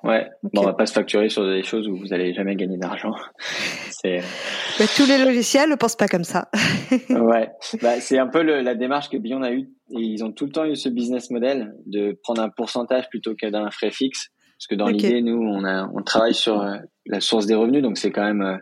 Ouais, 0.02 0.30
bon, 0.42 0.62
on 0.62 0.64
va 0.64 0.72
pas 0.72 0.86
se 0.86 0.94
facturer 0.94 1.28
sur 1.28 1.46
des 1.46 1.62
choses 1.62 1.86
où 1.86 1.94
vous 1.94 2.14
allez 2.14 2.32
jamais 2.32 2.56
gagner 2.56 2.78
d'argent. 2.78 3.12
bah, 4.04 4.84
tous 4.96 5.06
les 5.06 5.22
logiciels 5.22 5.68
ne 5.68 5.74
pensent 5.74 5.96
pas 5.96 6.08
comme 6.08 6.24
ça. 6.24 6.48
ouais, 7.10 7.50
bah, 7.82 8.00
c'est 8.00 8.18
un 8.18 8.26
peu 8.26 8.42
le, 8.42 8.62
la 8.62 8.74
démarche 8.74 9.10
que 9.10 9.18
Bion 9.18 9.42
a 9.42 9.52
eue. 9.52 9.68
Et 9.90 10.00
ils 10.00 10.24
ont 10.24 10.32
tout 10.32 10.46
le 10.46 10.52
temps 10.52 10.64
eu 10.64 10.74
ce 10.74 10.88
business 10.88 11.30
model 11.30 11.74
de 11.84 12.18
prendre 12.22 12.40
un 12.40 12.48
pourcentage 12.48 13.10
plutôt 13.10 13.34
que 13.34 13.46
d'un 13.46 13.70
frais 13.70 13.90
fixe. 13.90 14.28
Parce 14.56 14.66
que 14.68 14.74
dans 14.74 14.88
l'idée, 14.88 15.20
nous, 15.20 15.38
on, 15.38 15.64
a, 15.64 15.86
on 15.94 16.02
travaille 16.02 16.34
sur 16.34 16.60
euh, 16.60 16.76
la 17.06 17.20
source 17.20 17.46
des 17.46 17.54
revenus, 17.54 17.82
donc 17.82 17.98
c'est 17.98 18.10
quand 18.10 18.24
même 18.24 18.42
euh, 18.42 18.56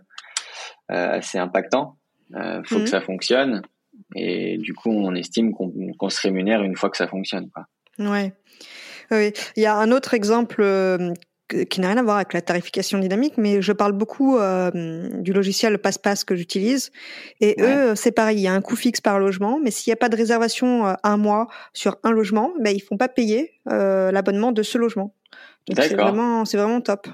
euh 0.92 1.11
assez 1.18 1.38
impactant. 1.38 1.98
Euh, 2.35 2.62
faut 2.64 2.76
que 2.76 2.81
mhm. 2.83 2.87
ça 2.87 3.00
fonctionne. 3.00 3.62
Et 4.14 4.58
du 4.58 4.74
coup, 4.74 4.90
on 4.90 5.14
estime 5.14 5.52
qu'on 5.52 6.10
se 6.10 6.20
rémunère 6.20 6.62
une 6.62 6.76
fois 6.76 6.90
que 6.90 6.96
ça 6.96 7.08
fonctionne. 7.08 7.50
Quoi. 7.50 7.66
Ouais. 7.98 8.32
Oui. 9.10 9.32
Il 9.56 9.62
y 9.62 9.66
a 9.66 9.76
un 9.76 9.90
autre 9.90 10.14
exemple 10.14 10.60
euh, 10.60 11.12
qui 11.70 11.80
n'a 11.80 11.88
rien 11.88 11.96
à 11.96 12.02
voir 12.02 12.16
avec 12.16 12.32
la 12.32 12.42
tarification 12.42 12.98
dynamique, 12.98 13.34
mais 13.38 13.62
je 13.62 13.72
parle 13.72 13.92
beaucoup 13.92 14.36
euh, 14.36 15.10
du 15.20 15.32
logiciel 15.32 15.78
PassePass 15.78 16.24
que 16.24 16.36
j'utilise. 16.36 16.90
Et 17.40 17.56
eux, 17.60 17.94
c'est 17.94 18.12
pareil, 18.12 18.38
il 18.38 18.42
y 18.42 18.48
a 18.48 18.52
un 18.52 18.60
coût 18.60 18.76
fixe 18.76 19.00
par 19.00 19.18
logement, 19.18 19.58
mais 19.62 19.70
s'il 19.70 19.90
n'y 19.90 19.94
a 19.94 19.96
pas 19.96 20.08
de 20.08 20.16
réservation 20.16 20.86
euh, 20.86 20.94
un 21.02 21.16
mois 21.16 21.48
sur 21.72 21.96
un 22.02 22.10
logement, 22.10 22.52
ben, 22.60 22.74
ils 22.74 22.80
font 22.80 22.96
pas 22.96 23.08
payer 23.08 23.52
l'abonnement 23.66 24.52
de 24.52 24.62
ce 24.62 24.78
logement. 24.78 25.14
Donc 25.66 25.78
c'est 25.82 25.94
vraiment, 25.94 26.44
c'est 26.44 26.56
vraiment 26.56 26.80
top. 26.80 27.08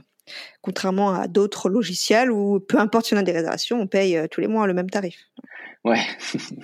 Contrairement 0.63 1.13
à 1.13 1.27
d'autres 1.27 1.69
logiciels 1.69 2.31
où 2.31 2.59
peu 2.59 2.79
importe 2.79 3.07
si 3.07 3.15
on 3.15 3.19
a 3.19 3.23
des 3.23 3.33
réservations, 3.33 3.81
on 3.81 3.87
paye 3.87 4.19
tous 4.31 4.41
les 4.41 4.47
mois 4.47 4.67
le 4.67 4.73
même 4.73 4.89
tarif. 4.89 5.17
Ouais. 5.85 6.01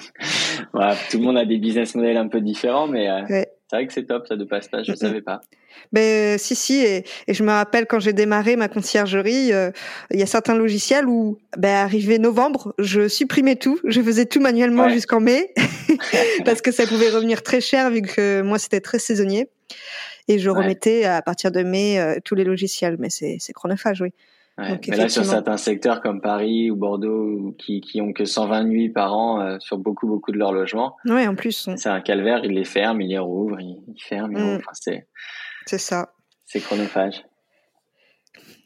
voilà, 0.72 0.96
tout 1.10 1.18
le 1.18 1.24
monde 1.24 1.36
a 1.36 1.44
des 1.44 1.58
business 1.58 1.94
models 1.94 2.16
un 2.16 2.28
peu 2.28 2.40
différents, 2.40 2.86
mais 2.86 3.10
euh, 3.10 3.22
c'est 3.28 3.76
vrai 3.76 3.86
que 3.86 3.92
c'est 3.92 4.06
top 4.06 4.26
ça 4.26 4.36
de 4.36 4.44
passage. 4.44 4.86
Je 4.86 4.92
ne 4.92 4.96
savais 4.96 5.20
pas. 5.20 5.40
Ben 5.92 6.38
si 6.38 6.56
si 6.56 6.84
et, 6.84 7.04
je 7.28 7.42
me 7.42 7.50
rappelle 7.50 7.86
quand 7.86 8.00
j'ai 8.00 8.12
démarré 8.12 8.56
ma 8.56 8.68
conciergerie, 8.68 9.52
euh, 9.52 9.70
il 10.10 10.18
y 10.18 10.22
a 10.22 10.26
certains 10.26 10.54
logiciels 10.54 11.06
où 11.06 11.38
ben 11.56 11.76
arrivé 11.76 12.18
novembre, 12.18 12.74
je 12.78 13.08
supprimais 13.08 13.56
tout, 13.56 13.78
je 13.84 14.00
faisais 14.00 14.26
tout 14.26 14.40
manuellement 14.40 14.88
jusqu'en 14.88 15.20
mai 15.20 15.52
parce 16.44 16.62
que 16.62 16.72
ça 16.72 16.86
pouvait 16.86 17.10
revenir 17.10 17.42
très 17.42 17.60
cher 17.60 17.90
vu 17.90 18.02
que 18.02 18.42
moi 18.42 18.58
c'était 18.58 18.80
très 18.80 18.98
saisonnier 18.98 19.48
et 20.28 20.38
je 20.38 20.50
remettais 20.50 21.04
à 21.04 21.22
partir 21.22 21.50
de 21.50 21.62
mai 21.62 21.98
euh, 21.98 22.16
tous 22.24 22.34
les 22.34 22.44
logiciels 22.44 22.96
mais 22.98 23.10
c'est 23.10 23.52
chronophage 23.52 24.00
oui 24.00 24.12
mais 24.60 24.96
là, 24.96 25.08
sur 25.08 25.24
certains 25.24 25.56
secteurs 25.56 26.00
comme 26.00 26.20
Paris 26.20 26.70
ou 26.70 26.76
Bordeaux, 26.76 27.54
qui, 27.58 27.80
qui 27.80 28.00
ont 28.00 28.12
que 28.12 28.24
120 28.24 28.64
nuits 28.64 28.90
par 28.90 29.14
an 29.14 29.40
euh, 29.40 29.56
sur 29.60 29.78
beaucoup, 29.78 30.06
beaucoup 30.06 30.32
de 30.32 30.38
leurs 30.38 30.52
logements. 30.52 30.96
Oui, 31.06 31.26
en 31.26 31.34
plus. 31.34 31.68
C'est 31.76 31.88
un 31.88 32.00
calvaire, 32.00 32.44
ils 32.44 32.52
les 32.52 32.64
ferment, 32.64 33.00
ils 33.00 33.08
les 33.08 33.18
rouvrent, 33.18 33.60
ils, 33.60 34.02
ferment, 34.02 34.36
ils 34.36 34.56
mm. 34.56 34.62
c'est, 34.72 35.08
c'est 35.66 35.78
ça. 35.78 36.12
C'est 36.46 36.60
chronophage. 36.60 37.24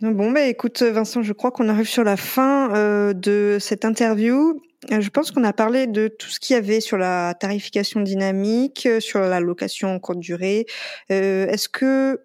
Bon, 0.00 0.32
bah, 0.32 0.46
écoute, 0.46 0.82
Vincent, 0.82 1.22
je 1.22 1.32
crois 1.32 1.50
qu'on 1.50 1.68
arrive 1.68 1.88
sur 1.88 2.04
la 2.04 2.16
fin 2.16 2.74
euh, 2.74 3.12
de 3.12 3.58
cette 3.60 3.84
interview. 3.84 4.60
Euh, 4.90 5.00
je 5.00 5.08
pense 5.08 5.30
qu'on 5.30 5.44
a 5.44 5.52
parlé 5.52 5.86
de 5.86 6.08
tout 6.08 6.28
ce 6.28 6.40
qu'il 6.40 6.54
y 6.54 6.58
avait 6.58 6.80
sur 6.80 6.98
la 6.98 7.34
tarification 7.34 8.00
dynamique, 8.00 8.88
sur 9.00 9.20
la 9.20 9.40
location 9.40 9.94
en 9.94 9.98
courte 10.00 10.18
durée. 10.18 10.66
Est-ce 11.08 11.68
que, 11.68 12.20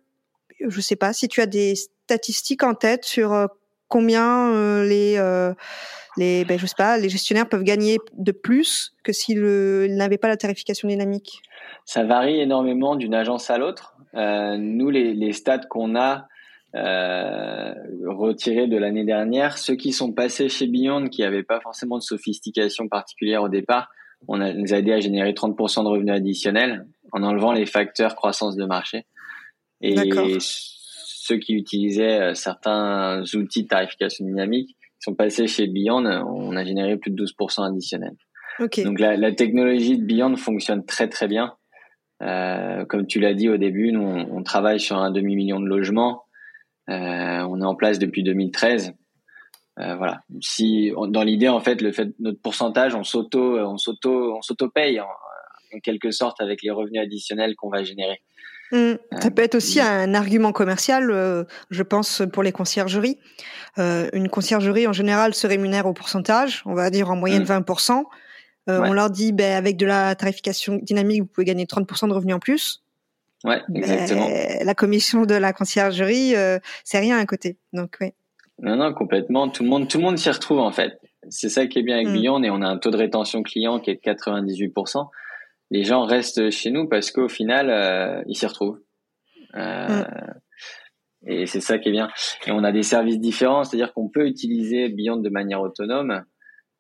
je 0.68 0.82
sais 0.82 0.96
pas, 0.96 1.14
si 1.14 1.28
tu 1.28 1.40
as 1.42 1.46
des 1.46 1.76
statistiques 1.76 2.64
en 2.64 2.74
tête 2.74 3.06
sur 3.06 3.48
combien 3.90 4.84
les, 4.84 5.16
les, 6.18 6.46
ben, 6.46 6.58
je 6.58 6.66
sais 6.66 6.76
pas, 6.78 6.98
les 6.98 7.10
gestionnaires 7.10 7.50
peuvent 7.50 7.64
gagner 7.64 7.98
de 8.18 8.32
plus 8.32 8.94
que 9.04 9.12
s'ils 9.12 9.42
n'avaient 9.96 10.18
pas 10.18 10.30
la 10.30 10.38
tarification 10.38 10.88
dynamique? 10.88 11.42
Ça 11.86 12.04
varie 12.04 12.40
énormément 12.40 12.96
d'une 12.96 13.14
agence 13.14 13.50
à 13.50 13.58
l'autre. 13.58 13.98
nous, 14.14 14.90
les, 14.90 15.14
les 15.14 15.34
stats 15.34 15.66
qu'on 15.70 15.96
a, 15.96 16.28
euh, 16.76 17.74
retirés 18.06 18.68
de 18.68 18.78
l'année 18.78 19.04
dernière. 19.04 19.58
Ceux 19.58 19.76
qui 19.76 19.92
sont 19.92 20.14
passés 20.14 20.50
chez 20.50 20.68
Beyond, 20.68 21.08
qui 21.08 21.22
n'avaient 21.22 21.42
pas 21.42 21.60
forcément 21.60 21.98
de 21.98 22.04
sophistication 22.04 22.88
particulière 22.88 23.42
au 23.42 23.50
départ, 23.50 23.90
on 24.28 24.40
a, 24.40 24.54
nous 24.54 24.72
a 24.72 24.78
aidé 24.78 24.92
à 24.94 25.00
générer 25.00 25.32
30% 25.32 25.84
de 25.84 25.90
revenus 25.90 26.14
additionnels 26.14 26.86
en 27.12 27.24
enlevant 27.24 27.54
les 27.54 27.66
facteurs 27.66 28.16
croissance 28.16 28.56
de 28.56 28.66
marché. 28.66 29.08
Et 29.82 29.96
ceux 31.30 31.38
qui 31.38 31.54
utilisaient 31.54 32.20
euh, 32.20 32.34
certains 32.34 33.24
outils 33.36 33.64
de 33.64 33.68
tarification 33.68 34.26
dynamique 34.26 34.76
sont 35.00 35.16
passés 35.16 35.48
chez 35.48 35.68
Beyond, 35.68 36.06
on 36.06 36.56
a 36.56 36.66
généré 36.66 36.98
plus 36.98 37.12
de 37.12 37.24
12% 37.24 37.66
additionnel. 37.66 38.16
Donc 38.84 39.00
la, 39.00 39.16
la, 39.16 39.32
technologie 39.32 39.98
de 39.98 40.04
Beyond 40.04 40.36
fonctionne 40.36 40.86
très 40.86 41.08
très 41.08 41.28
bien. 41.28 41.54
Euh, 42.22 42.84
comme 42.86 43.08
tu 43.08 43.20
l'as 43.20 43.34
dit 43.34 43.48
au 43.48 43.56
début, 43.56 43.94
nous 43.94 44.02
on, 44.02 44.38
on 44.38 44.44
travaille 44.44 44.80
sur 44.80 44.98
un 44.98 45.12
demi 45.12 45.36
million 45.36 45.60
de 45.62 45.68
logements. 45.68 46.26
Euh, 46.90 46.94
on 46.94 47.62
est 47.62 47.66
en 47.66 47.76
place 47.76 48.00
depuis 48.00 48.24
2013. 48.24 48.94
Euh, 49.80 49.96
voilà. 49.96 50.22
Si 50.42 50.92
dans 51.08 51.24
l'idée 51.24 51.48
en 51.48 51.62
fait 51.62 51.82
le 51.82 51.94
fait 51.94 52.10
notre 52.20 52.42
pourcentage 52.42 52.96
on 52.96 53.06
s'auto 53.06 53.58
on 53.60 53.78
s'auto 53.78 54.36
on 54.36 54.42
s'auto 54.42 54.68
paye 54.70 55.00
en, 55.00 55.08
quelque 55.84 56.12
sorte 56.12 56.42
avec 56.42 56.64
les 56.64 56.72
revenus 56.72 57.02
additionnels 57.02 57.56
qu'on 57.56 57.70
va 57.70 57.84
générer. 57.84 58.22
Mmh. 58.72 58.94
Ça 59.20 59.32
peut 59.32 59.42
être 59.42 59.56
aussi 59.56 59.80
un 59.80 60.14
argument 60.14 60.52
commercial, 60.52 61.10
euh, 61.12 61.44
je 61.72 61.84
pense, 61.84 62.22
pour 62.32 62.44
les 62.44 62.52
conciergeries. 62.52 63.18
une 63.78 64.30
conciergerie, 64.30 64.88
en 64.88 64.94
général, 64.94 65.34
se 65.34 65.48
rémunère 65.48 65.86
au 65.86 65.94
pourcentage, 65.94 66.64
on 66.66 66.74
va 66.74 66.90
dire 66.90 67.10
en 67.10 67.16
moyenne 67.16 67.44
20%. 67.44 67.94
Mmh. 67.94 68.04
On 68.68 68.94
leur 68.94 69.10
dit, 69.10 69.32
ben, 69.32 69.56
avec 69.56 69.78
de 69.78 69.86
la 69.86 70.16
tarification 70.16 70.80
dynamique, 70.82 71.22
vous 71.22 71.28
pouvez 71.28 71.46
gagner 71.46 71.66
30% 71.66 72.10
de 72.10 72.14
revenus 72.14 72.36
en 72.36 72.40
plus. 72.40 72.84
Ouais, 73.46 73.62
exactement. 73.74 74.28
la 74.62 74.76
commission 74.76 75.26
de 75.26 75.36
la 75.36 75.54
conciergerie, 75.54 76.36
euh, 76.36 76.60
c'est 76.84 77.00
rien 77.00 77.18
à 77.18 77.26
côté. 77.26 77.58
Donc, 77.72 77.96
oui. 78.02 78.12
Non, 78.62 78.76
non, 78.76 78.94
complètement. 78.94 79.48
Tout 79.50 79.64
le 79.64 79.70
monde, 79.70 79.88
tout 79.88 79.98
le 79.98 80.04
monde 80.04 80.18
s'y 80.18 80.30
retrouve 80.30 80.60
en 80.60 80.72
fait. 80.72 81.00
C'est 81.30 81.48
ça 81.48 81.66
qui 81.68 81.80
est 81.80 81.84
bien 81.84 81.96
avec 81.96 82.10
mm. 82.10 82.14
Beyond 82.14 82.44
et 82.44 82.50
on 82.50 82.62
a 82.62 82.68
un 82.68 82.78
taux 82.78 82.92
de 82.92 82.98
rétention 82.98 83.42
client 83.44 83.80
qui 83.80 83.92
est 83.92 83.96
de 83.96 84.12
98%. 84.12 85.08
Les 85.72 85.84
gens 85.84 86.04
restent 86.04 86.50
chez 86.50 86.72
nous 86.72 86.88
parce 86.88 87.12
qu'au 87.12 87.30
final, 87.30 87.70
euh, 87.70 88.24
ils 88.28 88.36
s'y 88.36 88.46
retrouvent. 88.46 88.82
Euh, 89.56 89.88
mm. 89.88 90.06
Et 91.28 91.46
c'est 91.46 91.62
ça 91.62 91.78
qui 91.78 91.90
est 91.90 91.92
bien. 91.92 92.10
Et 92.48 92.52
on 92.52 92.64
a 92.64 92.72
des 92.72 92.84
services 92.84 93.20
différents, 93.20 93.64
c'est-à-dire 93.64 93.94
qu'on 93.94 94.10
peut 94.10 94.26
utiliser 94.26 94.90
Beyond 94.90 95.18
de 95.18 95.30
manière 95.30 95.62
autonome 95.62 96.24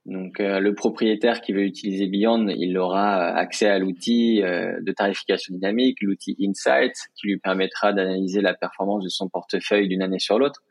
donc 0.09 0.39
euh, 0.39 0.59
le 0.59 0.73
propriétaire 0.73 1.41
qui 1.41 1.53
veut 1.53 1.63
utiliser 1.63 2.07
Beyond, 2.07 2.47
il 2.47 2.77
aura 2.77 3.27
accès 3.35 3.67
à 3.67 3.77
l'outil 3.77 4.41
euh, 4.41 4.79
de 4.81 4.91
tarification 4.91 5.53
dynamique, 5.53 5.97
l'outil 6.01 6.35
Insight, 6.41 6.93
qui 7.15 7.27
lui 7.27 7.37
permettra 7.37 7.93
d'analyser 7.93 8.41
la 8.41 8.53
performance 8.53 9.03
de 9.03 9.09
son 9.09 9.29
portefeuille 9.29 9.87
d'une 9.87 10.01
année 10.01 10.19
sur 10.19 10.39
l'autre, 10.39 10.61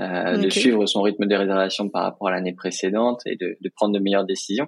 euh, 0.00 0.38
de 0.38 0.50
suivre 0.50 0.86
son 0.86 1.02
rythme 1.02 1.26
de 1.26 1.34
réservation 1.36 1.88
par 1.88 2.02
rapport 2.02 2.28
à 2.28 2.30
l'année 2.32 2.54
précédente 2.54 3.20
et 3.26 3.36
de, 3.36 3.56
de, 3.60 3.70
prendre 3.74 3.94
de 3.94 4.00
meilleures 4.00 4.26
décisions. 4.26 4.66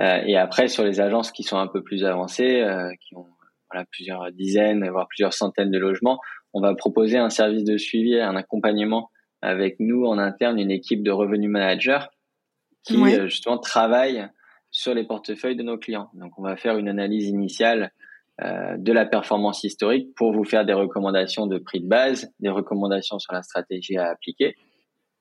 Et 0.00 0.36
après, 0.36 0.68
sur 0.68 0.84
les 0.84 1.00
agences 1.00 1.32
qui 1.32 1.42
sont 1.42 1.58
un 1.58 1.66
peu 1.66 1.82
plus 1.82 2.04
avancées, 2.04 2.64
qui 3.00 3.16
ont 3.16 3.26
voilà, 3.70 3.84
plusieurs 3.90 4.30
dizaines, 4.32 4.88
voire 4.90 5.08
plusieurs 5.08 5.32
centaines 5.32 5.70
de 5.70 5.78
logements, 5.78 6.20
on 6.54 6.60
va 6.60 6.74
proposer 6.74 7.18
un 7.18 7.30
service 7.30 7.64
de 7.64 7.76
suivi, 7.76 8.18
un 8.18 8.36
accompagnement 8.36 9.10
avec 9.42 9.76
nous 9.78 10.04
en 10.04 10.18
interne, 10.18 10.58
une 10.58 10.70
équipe 10.70 11.02
de 11.02 11.10
revenus 11.10 11.50
managers 11.50 12.06
qui 12.84 12.96
euh, 12.96 13.28
justement 13.28 13.58
travaille 13.58 14.28
sur 14.70 14.94
les 14.94 15.04
portefeuilles 15.04 15.56
de 15.56 15.62
nos 15.62 15.78
clients. 15.78 16.10
Donc 16.14 16.38
on 16.38 16.42
va 16.42 16.56
faire 16.56 16.78
une 16.78 16.88
analyse 16.88 17.28
initiale 17.28 17.92
euh, 18.42 18.76
de 18.76 18.92
la 18.92 19.04
performance 19.04 19.64
historique 19.64 20.14
pour 20.14 20.32
vous 20.32 20.44
faire 20.44 20.64
des 20.64 20.72
recommandations 20.72 21.46
de 21.46 21.58
prix 21.58 21.80
de 21.80 21.88
base, 21.88 22.32
des 22.40 22.50
recommandations 22.50 23.18
sur 23.18 23.32
la 23.32 23.42
stratégie 23.42 23.96
à 23.96 24.08
appliquer. 24.10 24.56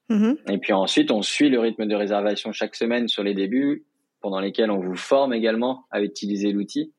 Mm-hmm. 0.10 0.54
Et 0.54 0.58
puis 0.60 0.74
ensuite, 0.74 1.12
on 1.12 1.22
suit 1.22 1.50
le 1.50 1.60
rythme 1.60 1.86
de 1.86 1.96
réservation 1.96 2.52
chaque 2.52 2.76
semaine 2.76 3.08
sur 3.08 3.24
les 3.24 3.34
débuts, 3.34 3.86
pendant 4.22 4.40
lesquels 4.40 4.72
on 4.72 4.80
vous 4.80 4.96
forme 4.96 5.34
également 5.34 5.86
à 5.92 6.02
utiliser 6.02 6.52
l'outil. 6.52 6.94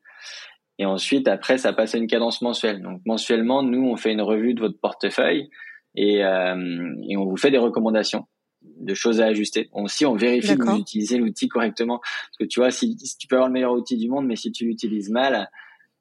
Et 0.77 0.85
ensuite, 0.85 1.27
après, 1.27 1.57
ça 1.57 1.73
passe 1.73 1.95
à 1.95 1.97
une 1.97 2.07
cadence 2.07 2.41
mensuelle. 2.41 2.81
Donc 2.81 3.01
mensuellement, 3.05 3.63
nous, 3.63 3.85
on 3.85 3.97
fait 3.97 4.13
une 4.13 4.21
revue 4.21 4.53
de 4.53 4.61
votre 4.61 4.79
portefeuille 4.79 5.49
et, 5.95 6.23
euh, 6.23 6.95
et 7.07 7.17
on 7.17 7.25
vous 7.25 7.37
fait 7.37 7.51
des 7.51 7.57
recommandations 7.57 8.27
de 8.61 8.93
choses 8.93 9.21
à 9.21 9.25
ajuster. 9.25 9.69
Aussi, 9.73 10.05
on 10.05 10.15
vérifie 10.15 10.57
que 10.57 10.63
vous 10.63 10.79
utilisez 10.79 11.17
l'outil 11.17 11.47
correctement. 11.47 11.99
Parce 11.99 12.37
que 12.39 12.43
tu 12.45 12.59
vois, 12.59 12.71
si, 12.71 12.95
tu 12.95 13.27
peux 13.27 13.35
avoir 13.35 13.49
le 13.49 13.53
meilleur 13.53 13.73
outil 13.73 13.97
du 13.97 14.09
monde, 14.09 14.25
mais 14.25 14.35
si 14.35 14.51
tu 14.51 14.65
l'utilises 14.65 15.09
mal, 15.09 15.49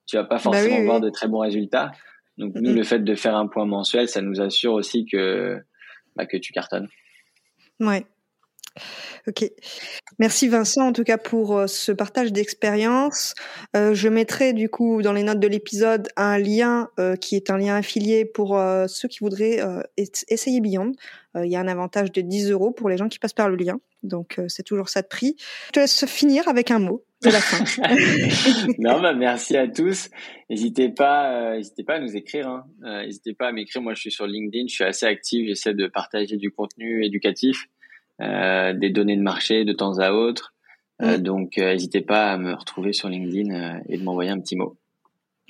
tu 0.07 0.17
vas 0.17 0.25
pas 0.25 0.37
bah 0.37 0.41
forcément 0.41 0.83
voir 0.85 1.01
de 1.01 1.11
très 1.11 1.29
bons 1.29 1.41
résultats. 1.41 1.93
Donc, 2.37 2.55
nous, 2.55 2.73
le 2.73 2.85
fait 2.85 3.01
de 3.01 3.15
faire 3.17 3.37
un 3.37 3.49
point 3.49 3.67
mensuel, 3.67 4.09
ça 4.09 4.23
nous 4.23 4.41
assure 4.41 4.75
aussi 4.75 5.07
que, 5.07 5.61
bah, 6.15 6.27
que 6.27 6.37
tu 6.37 6.53
cartonnes. 6.53 6.89
Ouais. 7.81 8.07
Ok. 9.27 9.45
Merci 10.19 10.49
Vincent 10.49 10.87
en 10.87 10.93
tout 10.93 11.05
cas 11.05 11.19
pour 11.19 11.57
euh, 11.57 11.67
ce 11.67 11.93
partage 11.93 12.33
d'expérience. 12.33 13.35
Euh, 13.77 13.95
je 13.95 14.09
mettrai 14.09 14.53
du 14.53 14.69
coup 14.69 15.03
dans 15.03 15.13
les 15.13 15.23
notes 15.23 15.41
de 15.41 15.49
l'épisode 15.49 16.09
un 16.17 16.39
lien 16.39 16.89
euh, 16.99 17.17
qui 17.17 17.37
est 17.37 17.51
un 17.51 17.59
lien 17.59 17.77
affilié 17.77 18.25
pour 18.25 18.59
ceux 18.87 19.09
qui 19.09 19.19
voudraient 19.21 19.61
essayer 19.97 20.61
Beyond. 20.61 20.93
Il 21.37 21.51
y 21.51 21.57
a 21.57 21.61
un 21.61 21.69
avantage 21.69 22.11
de 22.11 22.21
10 22.21 22.51
euros 22.51 22.73
pour 22.73 22.89
les 22.89 22.97
gens 22.97 23.09
qui 23.09 23.19
passent 23.19 23.33
par 23.33 23.49
le 23.49 23.57
lien. 23.57 23.79
Donc 24.03 24.41
c'est 24.49 24.63
toujours 24.63 24.89
ça 24.89 25.03
de 25.03 25.07
prix. 25.07 25.37
Je 25.69 25.73
te 25.73 25.81
laisse 25.81 26.07
finir 26.07 26.49
avec 26.49 26.71
un 26.71 26.79
mot 26.79 27.05
de 27.23 27.31
la 27.31 27.41
fin. 27.41 27.65
non, 28.79 29.01
bah, 29.01 29.13
merci 29.13 29.57
à 29.57 29.69
tous. 29.69 30.09
N'hésitez 30.51 30.89
pas, 30.89 31.57
n'hésitez 31.57 31.85
pas 31.85 31.95
à 31.95 32.01
nous 32.01 32.17
écrire. 32.17 32.49
Hein. 32.49 32.65
n'hésitez 33.05 33.35
pas 33.35 33.49
à 33.49 33.53
m'écrire. 33.53 33.83
Moi, 33.83 33.95
je 33.95 34.01
suis 34.01 34.11
sur 34.11 34.27
LinkedIn. 34.27 34.67
Je 34.69 34.75
suis 34.75 34.85
assez 34.85 35.07
actif. 35.07 35.47
J'essaie 35.47 35.75
de 35.75 35.87
partager 35.87 36.37
du 36.37 36.51
contenu 36.51 37.05
éducatif. 37.05 37.67
Euh, 38.21 38.73
des 38.73 38.91
données 38.91 39.17
de 39.17 39.23
marché 39.23 39.65
de 39.65 39.73
temps 39.73 39.99
à 39.99 40.11
autre. 40.11 40.53
Euh, 41.01 41.19
donc, 41.19 41.57
euh, 41.59 41.73
n'hésitez 41.73 42.01
pas 42.01 42.33
à 42.33 42.37
me 42.37 42.53
retrouver 42.53 42.93
sur 42.93 43.09
LinkedIn 43.09 43.81
et 43.89 43.97
de 43.97 44.03
m'envoyer 44.03 44.31
un 44.31 44.41
petit 44.41 44.57
mot. 44.57 44.77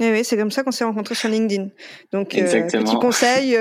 Eh 0.01 0.13
oui, 0.13 0.23
c'est 0.23 0.37
comme 0.37 0.51
ça 0.51 0.63
qu'on 0.63 0.71
s'est 0.71 0.85
rencontrés 0.85 1.15
sur 1.15 1.29
LinkedIn. 1.29 1.69
Donc, 2.13 2.29
petit 2.29 2.95
conseil 3.01 3.57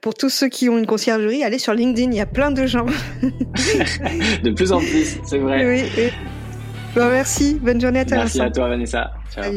pour 0.00 0.14
tous 0.14 0.28
ceux 0.28 0.48
qui 0.48 0.68
ont 0.68 0.78
une 0.78 0.86
conciergerie, 0.86 1.42
allez 1.42 1.58
sur 1.58 1.72
LinkedIn, 1.72 2.12
il 2.12 2.16
y 2.16 2.20
a 2.20 2.26
plein 2.26 2.50
de 2.50 2.66
gens. 2.66 2.86
de 3.22 4.50
plus 4.50 4.70
en 4.70 4.78
plus, 4.78 5.18
c'est 5.24 5.38
vrai. 5.38 5.66
Oui, 5.66 5.90
oui. 5.96 6.10
Bon, 6.94 7.08
merci, 7.10 7.58
bonne 7.60 7.80
journée 7.80 8.00
à 8.00 8.04
toi. 8.04 8.18
Merci 8.18 8.40
à 8.40 8.50
toi, 8.50 8.68
Vanessa. 8.68 9.12
Ciao. 9.34 9.52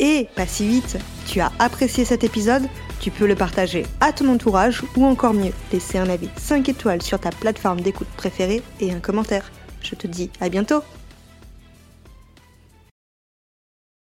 Et 0.00 0.28
pas 0.36 0.46
si 0.46 0.66
vite, 0.66 0.98
tu 1.26 1.40
as 1.40 1.50
apprécié 1.58 2.04
cet 2.04 2.24
épisode 2.24 2.62
Tu 3.00 3.10
peux 3.10 3.26
le 3.26 3.36
partager 3.36 3.86
à 4.00 4.12
ton 4.12 4.28
entourage 4.28 4.82
ou 4.96 5.04
encore 5.04 5.34
mieux, 5.34 5.52
laisser 5.72 5.98
un 5.98 6.08
avis 6.08 6.28
5 6.36 6.68
étoiles 6.68 7.02
sur 7.02 7.20
ta 7.20 7.30
plateforme 7.30 7.80
d'écoute 7.80 8.08
préférée 8.16 8.62
et 8.80 8.92
un 8.92 9.00
commentaire. 9.00 9.50
Je 9.82 9.94
te 9.94 10.06
dis 10.06 10.30
à 10.40 10.48
bientôt 10.48 10.82